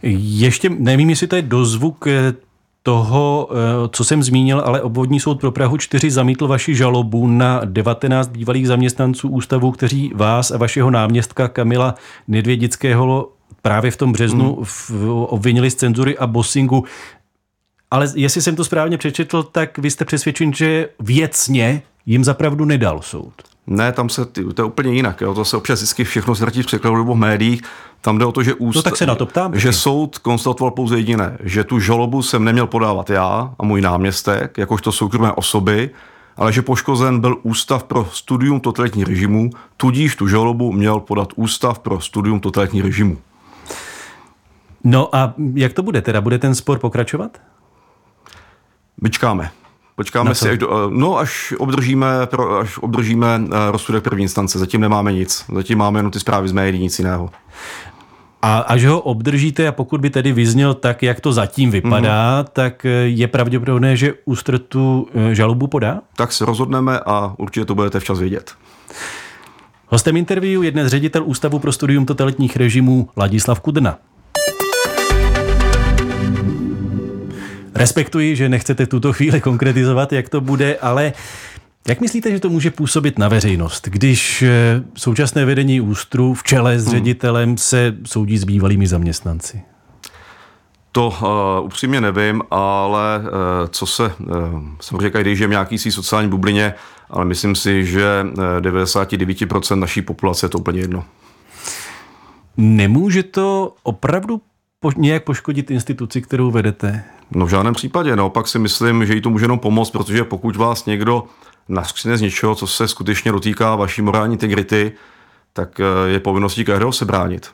Ještě 0.02 0.70
nevím, 0.70 1.10
jestli 1.10 1.26
to 1.26 1.36
je 1.36 1.42
dozvuk 1.42 2.06
eh, 2.06 2.34
toho, 2.82 3.48
eh, 3.50 3.88
co 3.92 4.04
jsem 4.04 4.22
zmínil, 4.22 4.62
ale 4.64 4.82
obvodní 4.82 5.20
soud 5.20 5.40
pro 5.40 5.52
Prahu 5.52 5.76
4 5.76 6.10
zamítl 6.10 6.48
vaši 6.48 6.74
žalobu 6.74 7.26
na 7.26 7.60
19 7.64 8.28
bývalých 8.28 8.68
zaměstnanců 8.68 9.28
ústavu, 9.28 9.72
kteří 9.72 10.12
vás 10.14 10.50
a 10.50 10.56
vašeho 10.56 10.90
náměstka 10.90 11.48
Kamila 11.48 11.94
Nedvědického 12.28 13.28
právě 13.62 13.90
v 13.90 13.96
tom 13.96 14.12
březnu 14.12 14.64
hmm. 14.88 15.10
obvinili 15.10 15.70
z 15.70 15.74
cenzury 15.74 16.18
a 16.18 16.26
bossingu. 16.26 16.84
Ale 17.90 18.08
jestli 18.14 18.42
jsem 18.42 18.56
to 18.56 18.64
správně 18.64 18.98
přečetl, 18.98 19.42
tak 19.42 19.78
vy 19.78 19.90
jste 19.90 20.04
přesvědčen, 20.04 20.52
že 20.52 20.88
věcně 21.00 21.82
jim 22.06 22.24
zapravdu 22.24 22.64
nedal 22.64 23.02
soud. 23.02 23.47
Ne, 23.70 23.92
tam 23.92 24.08
se, 24.08 24.24
to 24.24 24.62
je 24.62 24.64
úplně 24.64 24.92
jinak. 24.92 25.20
Jo. 25.20 25.34
To 25.34 25.44
se 25.44 25.56
občas 25.56 25.78
vždycky 25.78 26.04
všechno 26.04 26.34
ztratí 26.34 26.62
v 26.62 26.66
překladu 26.66 26.96
nebo 26.96 27.14
v 27.14 27.16
médiích. 27.16 27.62
Tam 28.00 28.18
jde 28.18 28.24
o 28.24 28.32
to, 28.32 28.42
že 28.42 28.54
úst, 28.54 28.76
no, 28.76 28.82
tak 28.82 28.96
se 28.96 29.06
na 29.06 29.14
to 29.14 29.26
ptám. 29.26 29.58
že 29.58 29.72
soud 29.72 30.18
konstatoval 30.18 30.70
pouze 30.70 30.96
jediné, 30.96 31.38
že 31.42 31.64
tu 31.64 31.80
žalobu 31.80 32.22
jsem 32.22 32.44
neměl 32.44 32.66
podávat 32.66 33.10
já 33.10 33.54
a 33.58 33.64
můj 33.64 33.80
náměstek, 33.80 34.58
jakožto 34.58 34.92
soukromé 34.92 35.32
osoby, 35.32 35.90
ale 36.36 36.52
že 36.52 36.62
poškozen 36.62 37.20
byl 37.20 37.36
Ústav 37.42 37.84
pro 37.84 38.04
studium 38.12 38.60
totalitní 38.60 39.04
režimu, 39.04 39.50
tudíž 39.76 40.16
tu 40.16 40.28
žalobu 40.28 40.72
měl 40.72 41.00
podat 41.00 41.28
Ústav 41.36 41.78
pro 41.78 42.00
studium 42.00 42.40
totalitní 42.40 42.82
režimu. 42.82 43.18
No 44.84 45.16
a 45.16 45.34
jak 45.54 45.72
to 45.72 45.82
bude 45.82 46.02
teda? 46.02 46.20
Bude 46.20 46.38
ten 46.38 46.54
spor 46.54 46.78
pokračovat? 46.78 47.38
Vyčkáme. 49.02 49.50
Počkáme 49.98 50.34
si, 50.34 50.50
až, 50.50 50.58
do, 50.58 50.70
eh, 50.70 50.90
no, 50.90 51.18
až 51.18 51.54
obdržíme, 51.58 52.06
až 52.60 52.78
obdržíme 52.78 53.40
eh, 53.44 53.70
rozsudek 53.70 54.04
první 54.04 54.22
instance. 54.22 54.58
Zatím 54.58 54.80
nemáme 54.80 55.12
nic. 55.12 55.44
Zatím 55.54 55.78
máme 55.78 55.98
jenom 55.98 56.12
ty 56.12 56.20
zprávy 56.20 56.48
z 56.48 56.52
médií, 56.52 56.82
nic 56.82 56.98
jiného. 56.98 57.30
A 58.42 58.58
až 58.58 58.84
ho 58.84 59.00
obdržíte 59.00 59.68
a 59.68 59.72
pokud 59.72 60.00
by 60.00 60.10
tedy 60.10 60.32
vyzněl 60.32 60.74
tak, 60.74 61.02
jak 61.02 61.20
to 61.20 61.32
zatím 61.32 61.70
vypadá, 61.70 62.42
mm-hmm. 62.42 62.48
tak 62.52 62.84
eh, 62.84 62.88
je 62.90 63.28
pravděpodobné, 63.28 63.96
že 63.96 64.14
ústr 64.24 64.58
tu 64.58 65.08
žalobu 65.32 65.66
podá? 65.66 66.00
Tak 66.16 66.32
se 66.32 66.44
rozhodneme 66.44 67.00
a 67.06 67.34
určitě 67.38 67.64
to 67.64 67.74
budete 67.74 68.00
včas 68.00 68.18
vědět. 68.18 68.52
Hostem 69.86 70.16
interview 70.16 70.64
je 70.64 70.70
dnes 70.70 70.88
ředitel 70.88 71.22
Ústavu 71.24 71.58
pro 71.58 71.72
studium 71.72 72.06
totalitních 72.06 72.56
režimů 72.56 73.08
Ladislav 73.16 73.60
Kudna. 73.60 73.98
Respektuji, 77.78 78.36
že 78.36 78.48
nechcete 78.48 78.86
tuto 78.86 79.12
chvíli 79.12 79.40
konkretizovat, 79.40 80.12
jak 80.12 80.28
to 80.28 80.40
bude, 80.40 80.76
ale 80.76 81.12
jak 81.88 82.00
myslíte, 82.00 82.30
že 82.30 82.40
to 82.40 82.48
může 82.48 82.70
působit 82.70 83.18
na 83.18 83.28
veřejnost, 83.28 83.88
když 83.88 84.42
eh, 84.42 84.82
současné 84.96 85.44
vedení 85.44 85.80
ústru 85.80 86.34
v 86.34 86.42
čele 86.42 86.78
s 86.78 86.84
hmm. 86.84 86.92
ředitelem 86.92 87.58
se 87.58 87.96
soudí 88.06 88.38
s 88.38 88.44
bývalými 88.44 88.86
zaměstnanci? 88.86 89.62
To 90.92 91.08
uh, 91.08 91.66
upřímně 91.66 92.00
nevím, 92.00 92.42
ale 92.50 93.18
uh, 93.18 93.28
co 93.70 93.86
se, 93.86 94.02
uh, 94.04 94.62
jsem 94.80 95.00
říkal, 95.00 95.24
že 95.24 95.44
je 95.44 95.48
nějaký 95.48 95.78
svý 95.78 95.90
sociální 95.90 96.28
bublině, 96.28 96.74
ale 97.10 97.24
myslím 97.24 97.54
si, 97.54 97.84
že 97.84 98.26
99% 98.60 99.78
naší 99.78 100.02
populace 100.02 100.46
je 100.46 100.50
to 100.50 100.58
úplně 100.58 100.80
jedno. 100.80 101.04
Nemůže 102.56 103.22
to 103.22 103.74
opravdu 103.82 104.40
po, 104.80 104.92
nějak 104.96 105.24
poškodit 105.24 105.70
instituci, 105.70 106.22
kterou 106.22 106.50
vedete? 106.50 107.04
No 107.30 107.46
v 107.46 107.50
žádném 107.50 107.74
případě. 107.74 108.16
Naopak 108.16 108.48
si 108.48 108.58
myslím, 108.58 109.06
že 109.06 109.14
jí 109.14 109.20
to 109.20 109.30
může 109.30 109.44
jenom 109.44 109.58
pomoct, 109.58 109.90
protože 109.90 110.24
pokud 110.24 110.56
vás 110.56 110.86
někdo 110.86 111.24
naskřine 111.68 112.16
z 112.16 112.20
něčeho, 112.20 112.54
co 112.54 112.66
se 112.66 112.88
skutečně 112.88 113.32
dotýká 113.32 113.76
vaší 113.76 114.02
morální 114.02 114.34
integrity, 114.34 114.92
tak 115.52 115.80
eh, 115.80 116.10
je 116.10 116.20
povinností 116.20 116.64
každého 116.64 116.92
se 116.92 117.04
bránit. 117.04 117.50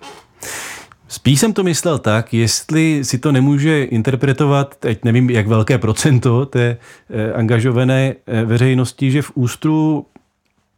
Spíš 1.08 1.40
jsem 1.40 1.52
to 1.52 1.62
myslel 1.62 1.98
tak, 1.98 2.34
jestli 2.34 3.04
si 3.04 3.18
to 3.18 3.32
nemůže 3.32 3.84
interpretovat, 3.84 4.76
teď 4.76 5.04
nevím, 5.04 5.30
jak 5.30 5.46
velké 5.46 5.78
procento 5.78 6.46
té 6.46 6.76
eh, 7.10 7.32
angažované 7.32 8.14
eh, 8.26 8.44
veřejnosti, 8.44 9.10
že 9.10 9.22
v 9.22 9.32
ústru 9.34 10.06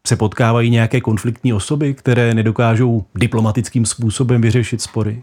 se 0.06 0.16
potkávají 0.16 0.70
nějaké 0.70 1.00
konfliktní 1.00 1.52
osoby, 1.52 1.94
které 1.94 2.34
nedokážou 2.34 3.04
diplomatickým 3.14 3.86
způsobem 3.86 4.40
vyřešit 4.40 4.82
spory 4.82 5.22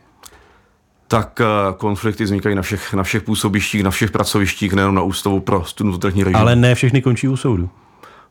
tak 1.07 1.41
eh, 1.41 1.45
konflikty 1.77 2.23
vznikají 2.23 2.55
na 2.55 2.61
všech, 2.61 2.93
na 2.93 3.03
všech 3.03 3.23
působištích, 3.23 3.83
na 3.83 3.91
všech 3.91 4.11
pracovištích, 4.11 4.73
nejenom 4.73 4.95
na 4.95 5.01
ústavu 5.01 5.39
pro 5.39 5.65
studentní 5.65 6.23
režim. 6.23 6.35
Ale 6.35 6.55
ne 6.55 6.75
všechny 6.75 7.01
končí 7.01 7.27
u 7.27 7.37
soudu. 7.37 7.69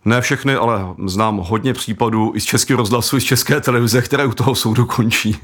Ne 0.04 0.20
všechny, 0.20 0.54
ale 0.54 0.86
znám 1.06 1.36
hodně 1.36 1.72
případů 1.72 2.32
i 2.34 2.40
z 2.40 2.44
Českého 2.44 2.78
rozhlasu, 2.78 3.16
i 3.16 3.20
z 3.20 3.24
České 3.24 3.60
televize, 3.60 4.02
které 4.02 4.26
u 4.26 4.32
toho 4.32 4.54
soudu 4.54 4.86
končí. 4.86 5.36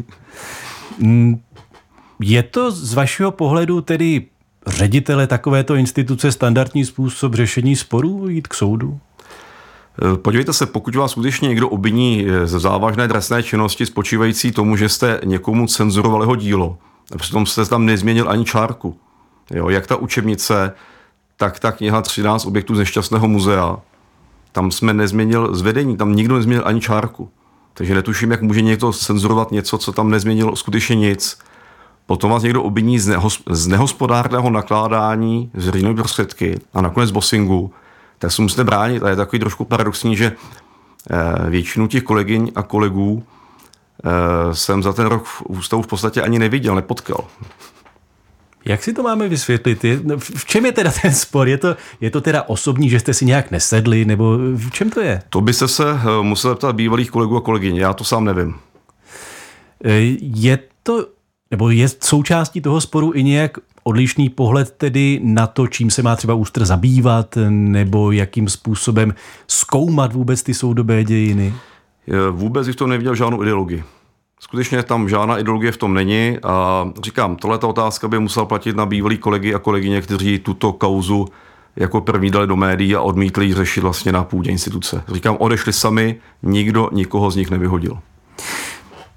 Je 2.20 2.42
to 2.42 2.70
z 2.70 2.94
vašeho 2.94 3.30
pohledu 3.30 3.80
tedy 3.80 4.26
ředitele 4.66 5.26
takovéto 5.26 5.74
instituce 5.74 6.32
standardní 6.32 6.84
způsob 6.84 7.34
řešení 7.34 7.76
sporů 7.76 8.28
jít 8.28 8.48
k 8.48 8.54
soudu? 8.54 8.98
Eh, 10.02 10.16
podívejte 10.16 10.52
se, 10.52 10.66
pokud 10.66 10.96
vás 10.96 11.10
skutečně 11.10 11.48
někdo 11.48 11.68
obviní 11.68 12.26
ze 12.44 12.58
závažné 12.58 13.08
trestné 13.08 13.42
činnosti 13.42 13.86
spočívající 13.86 14.52
tomu, 14.52 14.76
že 14.76 14.88
jste 14.88 15.20
někomu 15.24 15.66
cenzurovali 15.66 16.22
jeho 16.22 16.36
dílo, 16.36 16.78
Přitom 17.16 17.46
se 17.46 17.66
tam 17.66 17.86
nezměnil 17.86 18.30
ani 18.30 18.44
čárku. 18.44 18.96
Jo, 19.50 19.68
jak 19.68 19.86
ta 19.86 19.96
učebnice, 19.96 20.74
tak 21.36 21.58
ta 21.58 21.72
kniha 21.72 22.02
13 22.02 22.46
objektů 22.46 22.74
z 22.74 22.78
nešťastného 22.78 23.28
muzea. 23.28 23.76
Tam 24.52 24.70
jsme 24.70 24.94
nezměnil 24.94 25.54
zvedení, 25.54 25.96
tam 25.96 26.16
nikdo 26.16 26.36
nezměnil 26.36 26.62
ani 26.66 26.80
čárku. 26.80 27.30
Takže 27.74 27.94
netuším, 27.94 28.30
jak 28.30 28.42
může 28.42 28.62
někdo 28.62 28.92
cenzurovat 28.92 29.52
něco, 29.52 29.78
co 29.78 29.92
tam 29.92 30.10
nezměnilo 30.10 30.56
skutečně 30.56 30.96
nic. 30.96 31.38
Potom 32.06 32.30
vás 32.30 32.42
někdo 32.42 32.62
obviní 32.62 32.98
z, 32.98 33.06
nehos, 33.06 33.42
z 33.50 33.66
nehospodárného 33.66 34.50
nakládání 34.50 35.50
s 35.54 35.66
veřejnými 35.66 35.94
prostředky 35.94 36.60
a 36.74 36.80
nakonec 36.82 37.10
bossingu, 37.10 37.72
tak 38.18 38.32
se 38.32 38.42
musíte 38.42 38.64
bránit. 38.64 39.02
A 39.02 39.08
je 39.08 39.16
takový 39.16 39.40
trošku 39.40 39.64
paradoxní, 39.64 40.16
že 40.16 40.32
eh, 41.10 41.50
většinu 41.50 41.86
těch 41.86 42.02
kolegyň 42.02 42.52
a 42.54 42.62
kolegů 42.62 43.24
jsem 44.52 44.82
za 44.82 44.92
ten 44.92 45.06
rok 45.06 45.24
v 45.24 45.42
ústavu 45.48 45.82
v 45.82 45.86
podstatě 45.86 46.22
ani 46.22 46.38
neviděl, 46.38 46.74
nepotkal. 46.74 47.24
Jak 48.64 48.84
si 48.84 48.92
to 48.92 49.02
máme 49.02 49.28
vysvětlit? 49.28 49.84
No, 50.04 50.18
v 50.18 50.44
čem 50.44 50.66
je 50.66 50.72
teda 50.72 50.92
ten 51.02 51.14
spor? 51.14 51.48
Je 51.48 51.58
to, 51.58 51.76
je 52.00 52.10
to 52.10 52.20
teda 52.20 52.42
osobní, 52.42 52.90
že 52.90 53.00
jste 53.00 53.14
si 53.14 53.24
nějak 53.24 53.50
nesedli, 53.50 54.04
nebo 54.04 54.38
v 54.54 54.70
čem 54.70 54.90
to 54.90 55.00
je? 55.00 55.22
To 55.30 55.40
byste 55.40 55.68
se 55.68 55.90
eh, 55.90 56.22
musel 56.22 56.54
ptat 56.54 56.76
bývalých 56.76 57.10
kolegů 57.10 57.36
a 57.36 57.40
kolegyň, 57.40 57.76
já 57.76 57.92
to 57.92 58.04
sám 58.04 58.24
nevím. 58.24 58.54
Eh, 59.84 60.16
je 60.20 60.58
to, 60.82 61.06
nebo 61.50 61.70
je 61.70 61.88
součástí 61.88 62.60
toho 62.60 62.80
sporu 62.80 63.12
i 63.14 63.22
nějak 63.22 63.58
odlišný 63.82 64.28
pohled 64.28 64.70
tedy 64.70 65.20
na 65.22 65.46
to, 65.46 65.66
čím 65.66 65.90
se 65.90 66.02
má 66.02 66.16
třeba 66.16 66.34
ústr 66.34 66.64
zabývat, 66.64 67.38
nebo 67.48 68.12
jakým 68.12 68.48
způsobem 68.48 69.14
zkoumat 69.46 70.12
vůbec 70.12 70.42
ty 70.42 70.54
soudobé 70.54 71.04
dějiny? 71.04 71.54
Vůbec 72.30 72.66
bych 72.66 72.76
to 72.76 72.86
neviděl 72.86 73.14
žádnou 73.14 73.42
ideologii. 73.42 73.84
Skutečně 74.40 74.82
tam 74.82 75.08
žádná 75.08 75.38
ideologie 75.38 75.72
v 75.72 75.76
tom 75.76 75.94
není 75.94 76.38
a 76.42 76.88
říkám, 77.02 77.36
tohle 77.36 77.58
otázka 77.58 78.08
by 78.08 78.18
musela 78.18 78.46
platit 78.46 78.76
na 78.76 78.86
bývalý 78.86 79.18
kolegy 79.18 79.54
a 79.54 79.58
kolegyně, 79.58 80.02
kteří 80.02 80.38
tuto 80.38 80.72
kauzu 80.72 81.26
jako 81.76 82.00
první 82.00 82.30
dali 82.30 82.46
do 82.46 82.56
médií 82.56 82.94
a 82.94 83.00
odmítli 83.00 83.46
ji 83.46 83.54
řešit 83.54 83.80
vlastně 83.80 84.12
na 84.12 84.24
půdě 84.24 84.50
instituce. 84.50 85.02
Říkám, 85.12 85.36
odešli 85.38 85.72
sami, 85.72 86.16
nikdo 86.42 86.88
nikoho 86.92 87.30
z 87.30 87.36
nich 87.36 87.50
nevyhodil. 87.50 87.98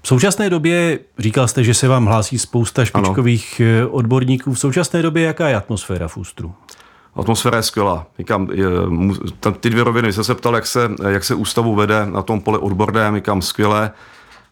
V 0.02 0.08
současné 0.08 0.50
době, 0.50 0.98
říkal 1.18 1.48
jste, 1.48 1.64
že 1.64 1.74
se 1.74 1.88
vám 1.88 2.06
hlásí 2.06 2.38
spousta 2.38 2.84
špičkových 2.84 3.62
ano. 3.80 3.90
odborníků. 3.90 4.54
V 4.54 4.58
současné 4.58 5.02
době 5.02 5.22
jaká 5.22 5.48
je 5.48 5.56
atmosféra 5.56 6.08
v 6.08 6.16
Ústru? 6.16 6.54
Atmosféra 7.16 7.56
je 7.56 7.62
skvělá. 7.62 8.06
Říkám, 8.18 8.48
je, 8.52 8.66
ty 9.60 9.70
dvě 9.70 9.84
roviny, 9.84 10.12
jste 10.12 10.24
se 10.24 10.34
ptal, 10.34 10.54
jak 10.54 10.66
se, 10.66 10.90
jak 11.08 11.24
se 11.24 11.34
ústavu 11.34 11.74
vede 11.74 12.06
na 12.06 12.22
tom 12.22 12.40
poli 12.40 12.58
odborném, 12.58 13.14
říkám 13.14 13.42
skvěle. 13.42 13.90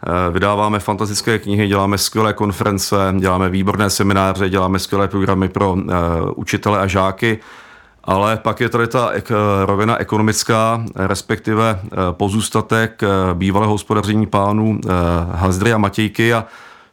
Eh, 0.07 0.31
vydáváme 0.31 0.79
fantastické 0.79 1.39
knihy, 1.39 1.69
děláme 1.69 1.99
skvělé 1.99 2.33
konference, 2.33 2.97
děláme 3.19 3.49
výborné 3.49 3.91
semináře, 3.91 4.49
děláme 4.49 4.79
skvělé 4.79 5.09
programy 5.09 5.49
pro 5.49 5.73
uh, 5.73 5.81
učitele 6.37 6.79
a 6.79 6.87
žáky, 6.87 7.39
ale 8.05 8.37
pak 8.37 8.61
je 8.61 8.69
tady 8.69 8.87
ta 8.87 9.09
ek, 9.09 9.33
rovina 9.65 9.97
ekonomická, 9.97 10.85
respektive 10.95 11.81
uh, 11.83 11.99
pozůstatek 12.11 13.03
uh, 13.03 13.39
bývalého 13.39 13.73
hospodaření 13.73 14.27
pánů 14.27 14.81
Hazdry 15.33 15.73
a 15.73 15.79
Matějky 15.79 16.35
a 16.35 16.45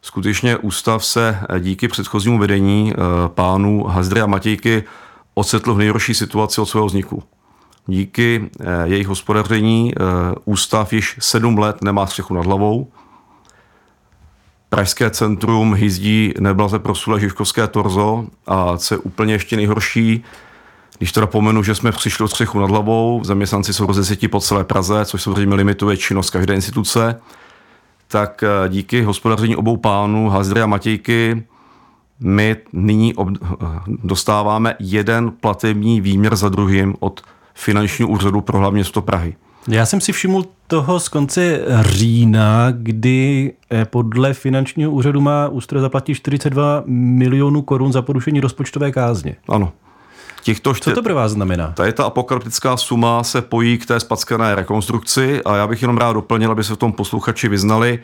skutečně 0.02 0.56
ústav 0.56 1.04
se 1.04 1.38
díky 1.58 1.88
předchozímu 1.88 2.38
vedení 2.38 2.94
pánů 3.34 3.84
Hazdry 3.84 4.20
a 4.20 4.26
Matějky 4.26 4.84
ocitl 5.38 5.74
v 5.74 5.78
nejhorší 5.78 6.14
situaci 6.14 6.60
od 6.60 6.66
svého 6.66 6.86
vzniku. 6.86 7.22
Díky 7.86 8.50
jejich 8.84 9.06
hospodaření 9.06 9.94
ústav 10.44 10.92
již 10.92 11.16
sedm 11.20 11.58
let 11.58 11.82
nemá 11.82 12.06
střechu 12.06 12.34
nad 12.34 12.46
hlavou, 12.46 12.88
Pražské 14.70 15.10
centrum 15.10 15.74
hyzdí 15.74 16.34
neblaze 16.40 16.78
prosule 16.78 17.20
Žižkovské 17.20 17.66
torzo 17.66 18.26
a 18.46 18.78
co 18.78 18.94
je 18.94 18.98
úplně 18.98 19.34
ještě 19.34 19.56
nejhorší, 19.56 20.24
když 20.98 21.12
teda 21.12 21.26
pomenu, 21.26 21.62
že 21.62 21.74
jsme 21.74 21.92
přišli 21.92 22.24
od 22.24 22.28
střechu 22.28 22.60
nad 22.60 22.70
hlavou, 22.70 23.20
zaměstnanci 23.24 23.74
jsou 23.74 23.86
rozesěti 23.86 24.28
po 24.28 24.40
celé 24.40 24.64
Praze, 24.64 25.04
což 25.04 25.22
samozřejmě 25.22 25.54
limituje 25.54 25.96
činnost 25.96 26.30
každé 26.30 26.54
instituce, 26.54 27.20
tak 28.08 28.42
eh, 28.42 28.68
díky 28.68 29.02
hospodaření 29.02 29.56
obou 29.56 29.76
pánů, 29.76 30.28
Hazdry 30.28 30.60
a 30.60 30.66
Matějky, 30.66 31.44
my 32.20 32.56
nyní 32.72 33.14
ob- 33.14 33.38
dostáváme 34.04 34.74
jeden 34.78 35.30
platební 35.30 36.00
výměr 36.00 36.36
za 36.36 36.48
druhým 36.48 36.94
od 37.00 37.20
finančního 37.54 38.08
úřadu 38.08 38.40
pro 38.40 38.58
hlavně 38.58 38.74
město 38.74 39.02
Prahy. 39.02 39.36
Já 39.68 39.86
jsem 39.86 40.00
si 40.00 40.12
všiml 40.12 40.44
toho 40.66 41.00
z 41.00 41.08
konce 41.08 41.60
října, 41.80 42.70
kdy 42.70 43.52
eh, 43.72 43.84
podle 43.84 44.34
finančního 44.34 44.90
úřadu 44.90 45.20
má 45.20 45.48
Ústro 45.48 45.80
zaplatit 45.80 46.14
42 46.14 46.82
milionů 46.86 47.62
korun 47.62 47.92
za 47.92 48.02
porušení 48.02 48.40
rozpočtové 48.40 48.92
kázně. 48.92 49.36
Ano. 49.48 49.72
Těchto 50.42 50.74
ště... 50.74 50.90
Co 50.90 50.94
to 50.94 51.02
pro 51.02 51.14
vás 51.14 51.32
znamená? 51.32 51.72
Tady 51.76 51.92
ta 51.92 52.04
apokalyptická 52.04 52.76
suma 52.76 53.24
se 53.24 53.42
pojí 53.42 53.78
k 53.78 53.86
té 53.86 54.00
spackané 54.00 54.54
rekonstrukci 54.54 55.42
a 55.44 55.56
já 55.56 55.66
bych 55.66 55.82
jenom 55.82 55.98
rád 55.98 56.12
doplnil, 56.12 56.50
aby 56.50 56.64
se 56.64 56.74
v 56.74 56.76
tom 56.76 56.92
posluchači 56.92 57.48
vyznali. 57.48 57.98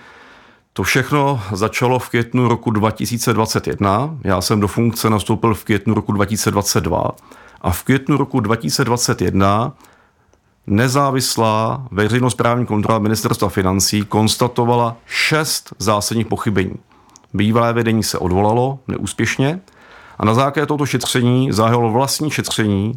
To 0.77 0.83
všechno 0.83 1.43
začalo 1.53 1.99
v 1.99 2.09
květnu 2.09 2.49
roku 2.49 2.71
2021. 2.71 4.19
Já 4.25 4.41
jsem 4.41 4.61
do 4.61 4.69
funkce 4.69 5.11
nastoupil 5.11 5.55
v 5.55 5.65
květnu 5.65 5.95
roku 5.95 6.13
2022 6.13 7.11
a 7.61 7.71
v 7.71 7.83
květnu 7.83 8.17
roku 8.17 8.41
2021 8.41 9.73
nezávislá 10.67 11.87
veřejnosprávní 11.91 12.67
kontrola 12.67 12.99
ministerstva 12.99 13.49
financí 13.49 14.05
konstatovala 14.05 14.97
šest 15.07 15.75
zásadních 15.79 16.27
pochybení. 16.27 16.75
Bývalé 17.35 17.73
vedení 17.73 18.03
se 18.03 18.19
odvolalo 18.19 18.79
neúspěšně 18.89 19.61
a 20.19 20.25
na 20.25 20.35
základě 20.35 20.67
tohoto 20.67 20.87
šetření 20.87 21.53
zahájilo 21.53 21.91
vlastní 21.91 22.31
šetření 22.31 22.97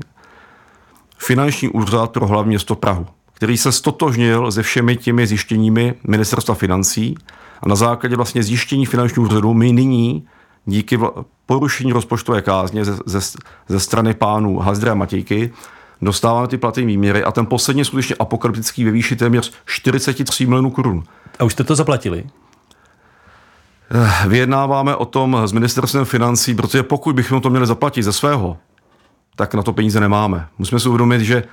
finanční 1.17 1.69
úřad 1.69 2.11
pro 2.11 2.27
hlavní 2.27 2.49
město 2.49 2.75
Prahu, 2.75 3.07
který 3.37 3.57
se 3.57 3.71
stotožnil 3.71 4.51
se 4.51 4.63
všemi 4.63 4.95
těmi 4.95 5.27
zjištěními 5.27 5.95
ministerstva 6.07 6.55
financí 6.55 7.15
a 7.61 7.69
na 7.69 7.75
základě 7.75 8.15
vlastně 8.15 8.43
zjištění 8.43 8.85
finančního 8.85 9.27
úřadu 9.27 9.53
my 9.53 9.73
nyní 9.73 10.27
díky 10.65 10.99
porušení 11.45 11.93
rozpočtové 11.93 12.41
kázně 12.41 12.85
ze, 12.85 12.97
ze, 13.05 13.19
ze 13.67 13.79
strany 13.79 14.13
pánů 14.13 14.57
Hazdra 14.57 14.91
a 14.91 14.95
Matějky 14.95 15.53
dostáváme 16.01 16.47
ty 16.47 16.57
platy 16.57 16.85
výměry 16.85 17.23
a 17.23 17.31
ten 17.31 17.45
poslední 17.45 17.85
skutečně 17.85 18.15
apokalyptický 18.19 18.83
ve 18.83 18.91
výši 18.91 19.15
téměř 19.15 19.53
43 19.65 20.45
milionů 20.45 20.69
korun. 20.69 21.03
A 21.39 21.43
už 21.43 21.53
jste 21.53 21.63
to 21.63 21.75
zaplatili? 21.75 22.25
Eh, 23.91 24.29
vyjednáváme 24.29 24.95
o 24.95 25.05
tom 25.05 25.37
s 25.45 25.51
ministerstvem 25.51 26.05
financí, 26.05 26.55
protože 26.55 26.83
pokud 26.83 27.15
bychom 27.15 27.41
to 27.41 27.49
měli 27.49 27.67
zaplatit 27.67 28.03
ze 28.03 28.13
svého, 28.13 28.57
tak 29.35 29.53
na 29.53 29.63
to 29.63 29.73
peníze 29.73 29.99
nemáme. 29.99 30.47
Musíme 30.57 30.79
si 30.79 30.89
uvědomit, 30.89 31.21
že 31.21 31.43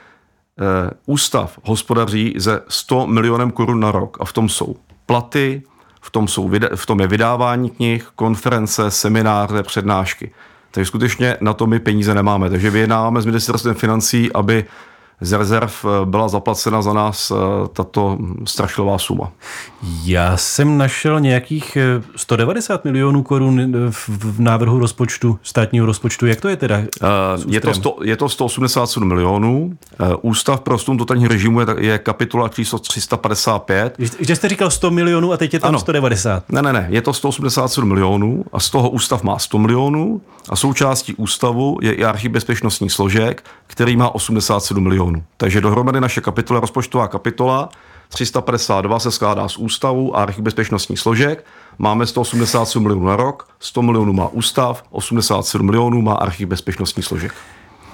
ústav 1.06 1.58
hospodaří 1.62 2.34
ze 2.36 2.60
100 2.68 3.06
milionem 3.06 3.50
korun 3.50 3.80
na 3.80 3.92
rok 3.92 4.16
a 4.20 4.24
v 4.24 4.32
tom 4.32 4.48
jsou 4.48 4.76
platy, 5.06 5.62
v 6.00 6.10
tom, 6.10 6.28
jsou, 6.28 6.50
v 6.74 6.86
tom 6.86 7.00
je 7.00 7.06
vydávání 7.06 7.70
knih, 7.70 8.08
konference, 8.16 8.90
semináře, 8.90 9.62
přednášky. 9.62 10.30
Takže 10.70 10.88
skutečně 10.88 11.36
na 11.40 11.52
to 11.52 11.66
my 11.66 11.78
peníze 11.78 12.14
nemáme. 12.14 12.50
Takže 12.50 12.70
vyjednáváme 12.70 13.22
s 13.22 13.26
ministerstvem 13.26 13.74
financí, 13.74 14.32
aby 14.32 14.64
z 15.20 15.32
rezerv 15.32 15.72
eh, 15.84 16.06
byla 16.06 16.28
zaplacena 16.28 16.82
za 16.82 16.92
nás 16.92 17.30
eh, 17.30 17.34
tato 17.72 18.18
strašlivá 18.44 18.98
suma. 18.98 19.32
Já 20.04 20.36
jsem 20.36 20.78
našel 20.78 21.20
nějakých 21.20 21.78
190 22.16 22.74
eh, 22.74 22.88
milionů 22.88 23.22
korun 23.22 23.72
v 23.90 24.40
návrhu 24.40 24.78
rozpočtu, 24.78 25.38
státního 25.42 25.86
rozpočtu. 25.86 26.26
Jak 26.26 26.40
to 26.40 26.48
je 26.48 26.56
teda? 26.56 26.82
Je 27.48 27.60
to, 27.60 27.74
sto, 27.74 27.96
je 28.02 28.16
to 28.16 28.28
187 28.28 29.08
milionů. 29.08 29.78
Ústav 30.22 30.60
pro 30.60 30.78
student 30.78 30.98
totálního 30.98 31.28
režimu 31.28 31.60
je, 31.60 31.66
je 31.78 31.98
kapitola 31.98 32.48
číslo 32.48 32.78
355. 32.78 33.96
Že 34.20 34.36
jste 34.36 34.48
říkal 34.48 34.70
100 34.70 34.90
milionů 34.90 35.32
a 35.32 35.36
teď 35.36 35.54
je 35.54 35.60
tam 35.60 35.68
ano. 35.68 35.78
190. 35.78 36.44
Ne, 36.52 36.62
ne, 36.62 36.72
ne, 36.72 36.86
je 36.90 37.02
to 37.02 37.12
187 37.12 37.88
milionů 37.88 38.44
a 38.52 38.60
z 38.60 38.70
toho 38.70 38.90
ústav 38.90 39.22
má 39.22 39.38
100 39.38 39.58
milionů 39.58 40.20
a 40.48 40.56
součástí 40.56 41.14
ústavu 41.14 41.78
je 41.82 41.92
i 41.92 42.04
archiv 42.04 42.32
bezpečnostních 42.32 42.92
složek, 42.92 43.44
který 43.66 43.96
má 43.96 44.14
87 44.14 44.82
milionů 44.82 45.03
milionů. 45.04 45.24
Takže 45.36 45.60
dohromady 45.60 46.00
naše 46.00 46.20
kapitola, 46.20 46.60
rozpočtová 46.60 47.08
kapitola 47.08 47.68
352 48.08 48.98
se 48.98 49.10
skládá 49.10 49.48
z 49.48 49.56
ústavu 49.56 50.16
a 50.16 50.22
archiv 50.22 50.44
bezpečnostních 50.44 50.98
složek. 50.98 51.44
Máme 51.78 52.06
187 52.06 52.82
milionů 52.82 53.06
na 53.06 53.16
rok, 53.16 53.48
100 53.60 53.82
milionů 53.82 54.12
má 54.12 54.28
ústav, 54.28 54.84
87 54.90 55.66
milionů 55.66 56.02
má 56.02 56.14
archiv 56.14 56.48
bezpečnostních 56.48 57.06
složek. 57.06 57.34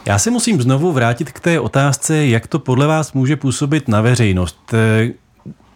Já 0.06 0.18
se 0.18 0.30
musím 0.30 0.62
znovu 0.62 0.92
vrátit 0.92 1.32
k 1.32 1.40
té 1.40 1.60
otázce, 1.60 2.26
jak 2.26 2.46
to 2.46 2.58
podle 2.58 2.86
vás 2.86 3.12
může 3.12 3.36
působit 3.36 3.88
na 3.88 4.00
veřejnost. 4.00 4.74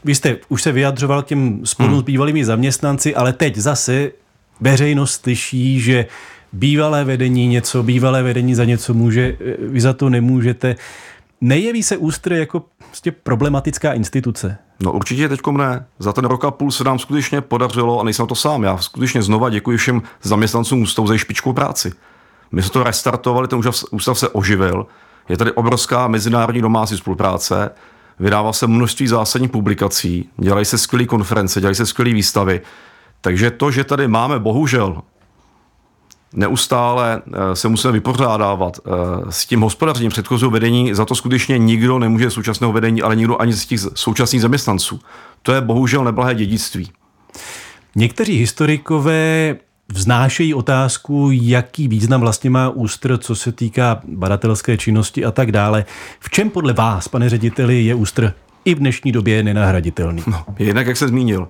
Vy 0.04 0.14
jste 0.14 0.36
už 0.48 0.62
se 0.62 0.72
vyjadřoval 0.72 1.22
těm 1.22 1.66
sporům 1.66 1.92
hmm. 1.92 2.02
s 2.02 2.04
bývalými 2.04 2.44
zaměstnanci, 2.44 3.14
ale 3.14 3.32
teď 3.32 3.56
zase 3.56 4.10
veřejnost 4.60 5.22
slyší, 5.22 5.80
že 5.80 6.06
bývalé 6.52 7.04
vedení 7.04 7.46
něco, 7.46 7.82
bývalé 7.82 8.22
vedení 8.22 8.54
za 8.54 8.64
něco 8.64 8.94
může, 8.94 9.36
vy 9.58 9.80
za 9.80 9.92
to 9.92 10.10
nemůžete. 10.10 10.76
Nejeví 11.40 11.82
se 11.82 11.96
ústry 11.96 12.38
jako 12.38 12.62
prostě 12.88 13.12
problematická 13.12 13.92
instituce? 13.92 14.58
No 14.80 14.92
určitě 14.92 15.28
teď 15.28 15.40
ne. 15.50 15.86
Za 15.98 16.12
ten 16.12 16.24
rok 16.24 16.44
a 16.44 16.50
půl 16.50 16.70
se 16.70 16.84
nám 16.84 16.98
skutečně 16.98 17.40
podařilo, 17.40 18.00
a 18.00 18.04
nejsem 18.04 18.26
to 18.26 18.34
sám, 18.34 18.62
já 18.62 18.78
skutečně 18.78 19.22
znova 19.22 19.50
děkuji 19.50 19.76
všem 19.76 20.02
zaměstnancům 20.22 20.82
ústavu 20.82 21.08
za 21.08 21.16
špičkou 21.16 21.52
práci. 21.52 21.92
My 22.52 22.62
jsme 22.62 22.70
to 22.70 22.82
restartovali, 22.82 23.48
ten 23.48 23.60
ústav 23.90 24.18
se 24.18 24.28
oživil, 24.28 24.86
je 25.28 25.36
tady 25.36 25.52
obrovská 25.52 26.08
mezinárodní 26.08 26.62
domácí 26.62 26.96
spolupráce, 26.96 27.70
vydává 28.20 28.52
se 28.52 28.66
množství 28.66 29.06
zásadních 29.06 29.50
publikací, 29.50 30.28
dělají 30.36 30.64
se 30.64 30.78
skvělé 30.78 31.06
konference, 31.06 31.60
dělají 31.60 31.74
se 31.74 31.86
skvělé 31.86 32.14
výstavy. 32.14 32.60
Takže 33.20 33.50
to, 33.50 33.70
že 33.70 33.84
tady 33.84 34.08
máme 34.08 34.38
bohužel 34.38 35.02
neustále 36.34 37.22
eh, 37.26 37.56
se 37.56 37.68
musíme 37.68 37.92
vypořádávat 37.92 38.78
eh, 38.78 38.90
s 39.30 39.46
tím 39.46 39.60
hospodařením 39.60 40.10
předchozího 40.10 40.50
vedení, 40.50 40.94
za 40.94 41.04
to 41.04 41.14
skutečně 41.14 41.58
nikdo 41.58 41.98
nemůže 41.98 42.30
současného 42.30 42.72
vedení, 42.72 43.02
ale 43.02 43.16
nikdo 43.16 43.40
ani 43.40 43.52
z 43.52 43.66
těch 43.66 43.80
současných 43.94 44.42
zaměstnanců. 44.42 45.00
To 45.42 45.52
je 45.52 45.60
bohužel 45.60 46.04
neblahé 46.04 46.34
dědictví. 46.34 46.90
Někteří 47.96 48.38
historikové 48.38 49.56
vznášejí 49.92 50.54
otázku, 50.54 51.30
jaký 51.32 51.88
význam 51.88 52.20
vlastně 52.20 52.50
má 52.50 52.70
ústr, 52.70 53.18
co 53.18 53.36
se 53.36 53.52
týká 53.52 54.00
badatelské 54.08 54.76
činnosti 54.76 55.24
a 55.24 55.30
tak 55.30 55.52
dále. 55.52 55.84
V 56.20 56.30
čem 56.30 56.50
podle 56.50 56.72
vás, 56.72 57.08
pane 57.08 57.28
řediteli, 57.28 57.84
je 57.84 57.94
ústr 57.94 58.32
i 58.64 58.74
v 58.74 58.78
dnešní 58.78 59.12
době 59.12 59.42
nenahraditelný? 59.42 60.22
No, 60.26 60.44
jinak, 60.58 60.86
jak 60.86 60.96
se 60.96 61.08
zmínil, 61.08 61.48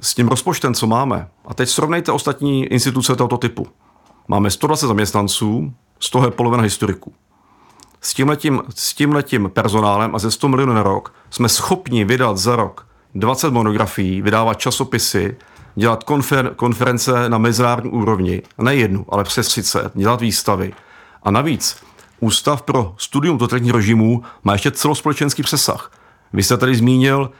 s 0.00 0.14
tím 0.14 0.28
rozpočtem, 0.28 0.74
co 0.74 0.86
máme, 0.86 1.28
a 1.46 1.54
teď 1.54 1.68
srovnejte 1.68 2.12
ostatní 2.12 2.64
instituce 2.64 3.16
tohoto 3.16 3.38
typu. 3.38 3.66
Máme 4.28 4.50
120 4.50 4.86
zaměstnanců, 4.86 5.72
z 6.00 6.10
toho 6.10 6.26
je 6.26 6.30
polovina 6.30 6.62
historiků. 6.62 7.14
S 8.00 8.14
tímhletím, 8.14 8.62
s 8.74 8.94
tímhletím 8.94 9.50
personálem 9.52 10.14
a 10.14 10.18
ze 10.18 10.30
100 10.30 10.48
milionů 10.48 10.72
na 10.72 10.82
rok 10.82 11.14
jsme 11.30 11.48
schopni 11.48 12.04
vydat 12.04 12.36
za 12.36 12.56
rok 12.56 12.86
20 13.14 13.50
monografií, 13.50 14.22
vydávat 14.22 14.58
časopisy, 14.58 15.36
dělat 15.74 16.04
konfer, 16.04 16.54
konference 16.56 17.28
na 17.28 17.38
mezinárodní 17.38 17.90
úrovni, 17.90 18.42
ne 18.58 18.74
jednu, 18.74 19.06
ale 19.08 19.24
přes 19.24 19.48
30, 19.48 19.92
dělat 19.94 20.20
výstavy. 20.20 20.72
A 21.22 21.30
navíc 21.30 21.82
Ústav 22.22 22.62
pro 22.62 22.94
studium 22.98 23.38
totalitních 23.38 23.72
režimů 23.72 24.22
má 24.44 24.52
ještě 24.52 24.70
celospolečenský 24.70 25.42
přesah. 25.42 25.92
Vy 26.32 26.42
jste 26.42 26.56
tady 26.56 26.76
zmínil 26.76 27.30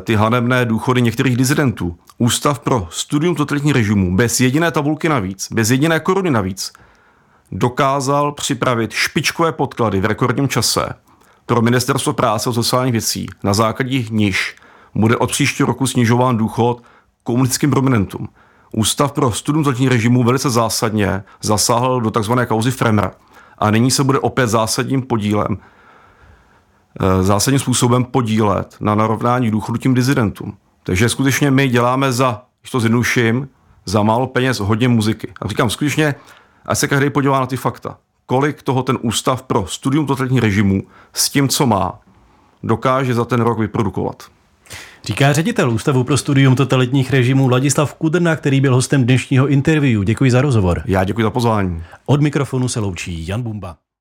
ty 0.00 0.14
hanebné 0.14 0.64
důchody 0.64 1.02
některých 1.02 1.36
dizidentů. 1.36 1.96
Ústav 2.18 2.58
pro 2.58 2.88
studium 2.90 3.34
totalitních 3.34 3.74
režimů 3.74 4.16
bez 4.16 4.40
jediné 4.40 4.70
tabulky 4.70 5.08
navíc, 5.08 5.48
bez 5.52 5.70
jediné 5.70 6.00
koruny 6.00 6.30
navíc, 6.30 6.72
dokázal 7.52 8.32
připravit 8.32 8.92
špičkové 8.92 9.52
podklady 9.52 10.00
v 10.00 10.04
rekordním 10.04 10.48
čase 10.48 10.88
pro 11.46 11.62
Ministerstvo 11.62 12.12
práce 12.12 12.50
a 12.50 12.52
sociálních 12.52 12.92
věcí, 12.92 13.26
na 13.42 13.54
základě 13.54 14.04
níž 14.10 14.56
bude 14.94 15.16
od 15.16 15.30
příštího 15.30 15.66
roku 15.66 15.86
snižován 15.86 16.36
důchod 16.36 16.82
komunistickým 17.22 17.70
prominentům. 17.70 18.28
Ústav 18.72 19.12
pro 19.12 19.32
studium 19.32 19.64
totalitních 19.64 19.88
režimů 19.88 20.24
velice 20.24 20.50
zásadně 20.50 21.22
zasáhl 21.42 22.00
do 22.00 22.10
tzv. 22.10 22.32
kauzy 22.46 22.70
Fremra 22.70 23.12
a 23.58 23.70
nyní 23.70 23.90
se 23.90 24.04
bude 24.04 24.18
opět 24.18 24.46
zásadním 24.46 25.02
podílem, 25.02 25.46
eh, 25.50 25.75
zásadním 27.20 27.58
způsobem 27.58 28.04
podílet 28.04 28.76
na 28.80 28.94
narovnání 28.94 29.50
důchodu 29.50 29.78
tím 29.78 29.94
dizidentům. 29.94 30.56
Takže 30.82 31.08
skutečně 31.08 31.50
my 31.50 31.68
děláme 31.68 32.12
za, 32.12 32.42
když 32.60 32.70
to 32.70 32.80
zjednuším, 32.80 33.48
za 33.84 34.02
málo 34.02 34.26
peněz 34.26 34.60
hodně 34.60 34.88
muziky. 34.88 35.32
A 35.40 35.48
říkám 35.48 35.70
skutečně, 35.70 36.14
ať 36.66 36.78
se 36.78 36.88
každý 36.88 37.10
podívá 37.10 37.40
na 37.40 37.46
ty 37.46 37.56
fakta. 37.56 37.96
Kolik 38.26 38.62
toho 38.62 38.82
ten 38.82 38.98
ústav 39.02 39.42
pro 39.42 39.66
studium 39.66 40.06
totalitních 40.06 40.42
režimů 40.42 40.82
s 41.12 41.30
tím, 41.30 41.48
co 41.48 41.66
má, 41.66 42.00
dokáže 42.62 43.14
za 43.14 43.24
ten 43.24 43.40
rok 43.40 43.58
vyprodukovat. 43.58 44.22
Říká 45.04 45.32
ředitel 45.32 45.70
Ústavu 45.70 46.04
pro 46.04 46.16
studium 46.16 46.54
totalitních 46.56 47.10
režimů 47.10 47.48
Ladislav 47.48 47.94
Kudrna, 47.94 48.36
který 48.36 48.60
byl 48.60 48.74
hostem 48.74 49.04
dnešního 49.04 49.48
interview. 49.48 50.04
Děkuji 50.04 50.30
za 50.30 50.40
rozhovor. 50.40 50.82
Já 50.86 51.04
děkuji 51.04 51.22
za 51.22 51.30
pozvání. 51.30 51.82
Od 52.06 52.20
mikrofonu 52.20 52.68
se 52.68 52.80
loučí 52.80 53.26
Jan 53.26 53.42
Bumba. 53.42 53.76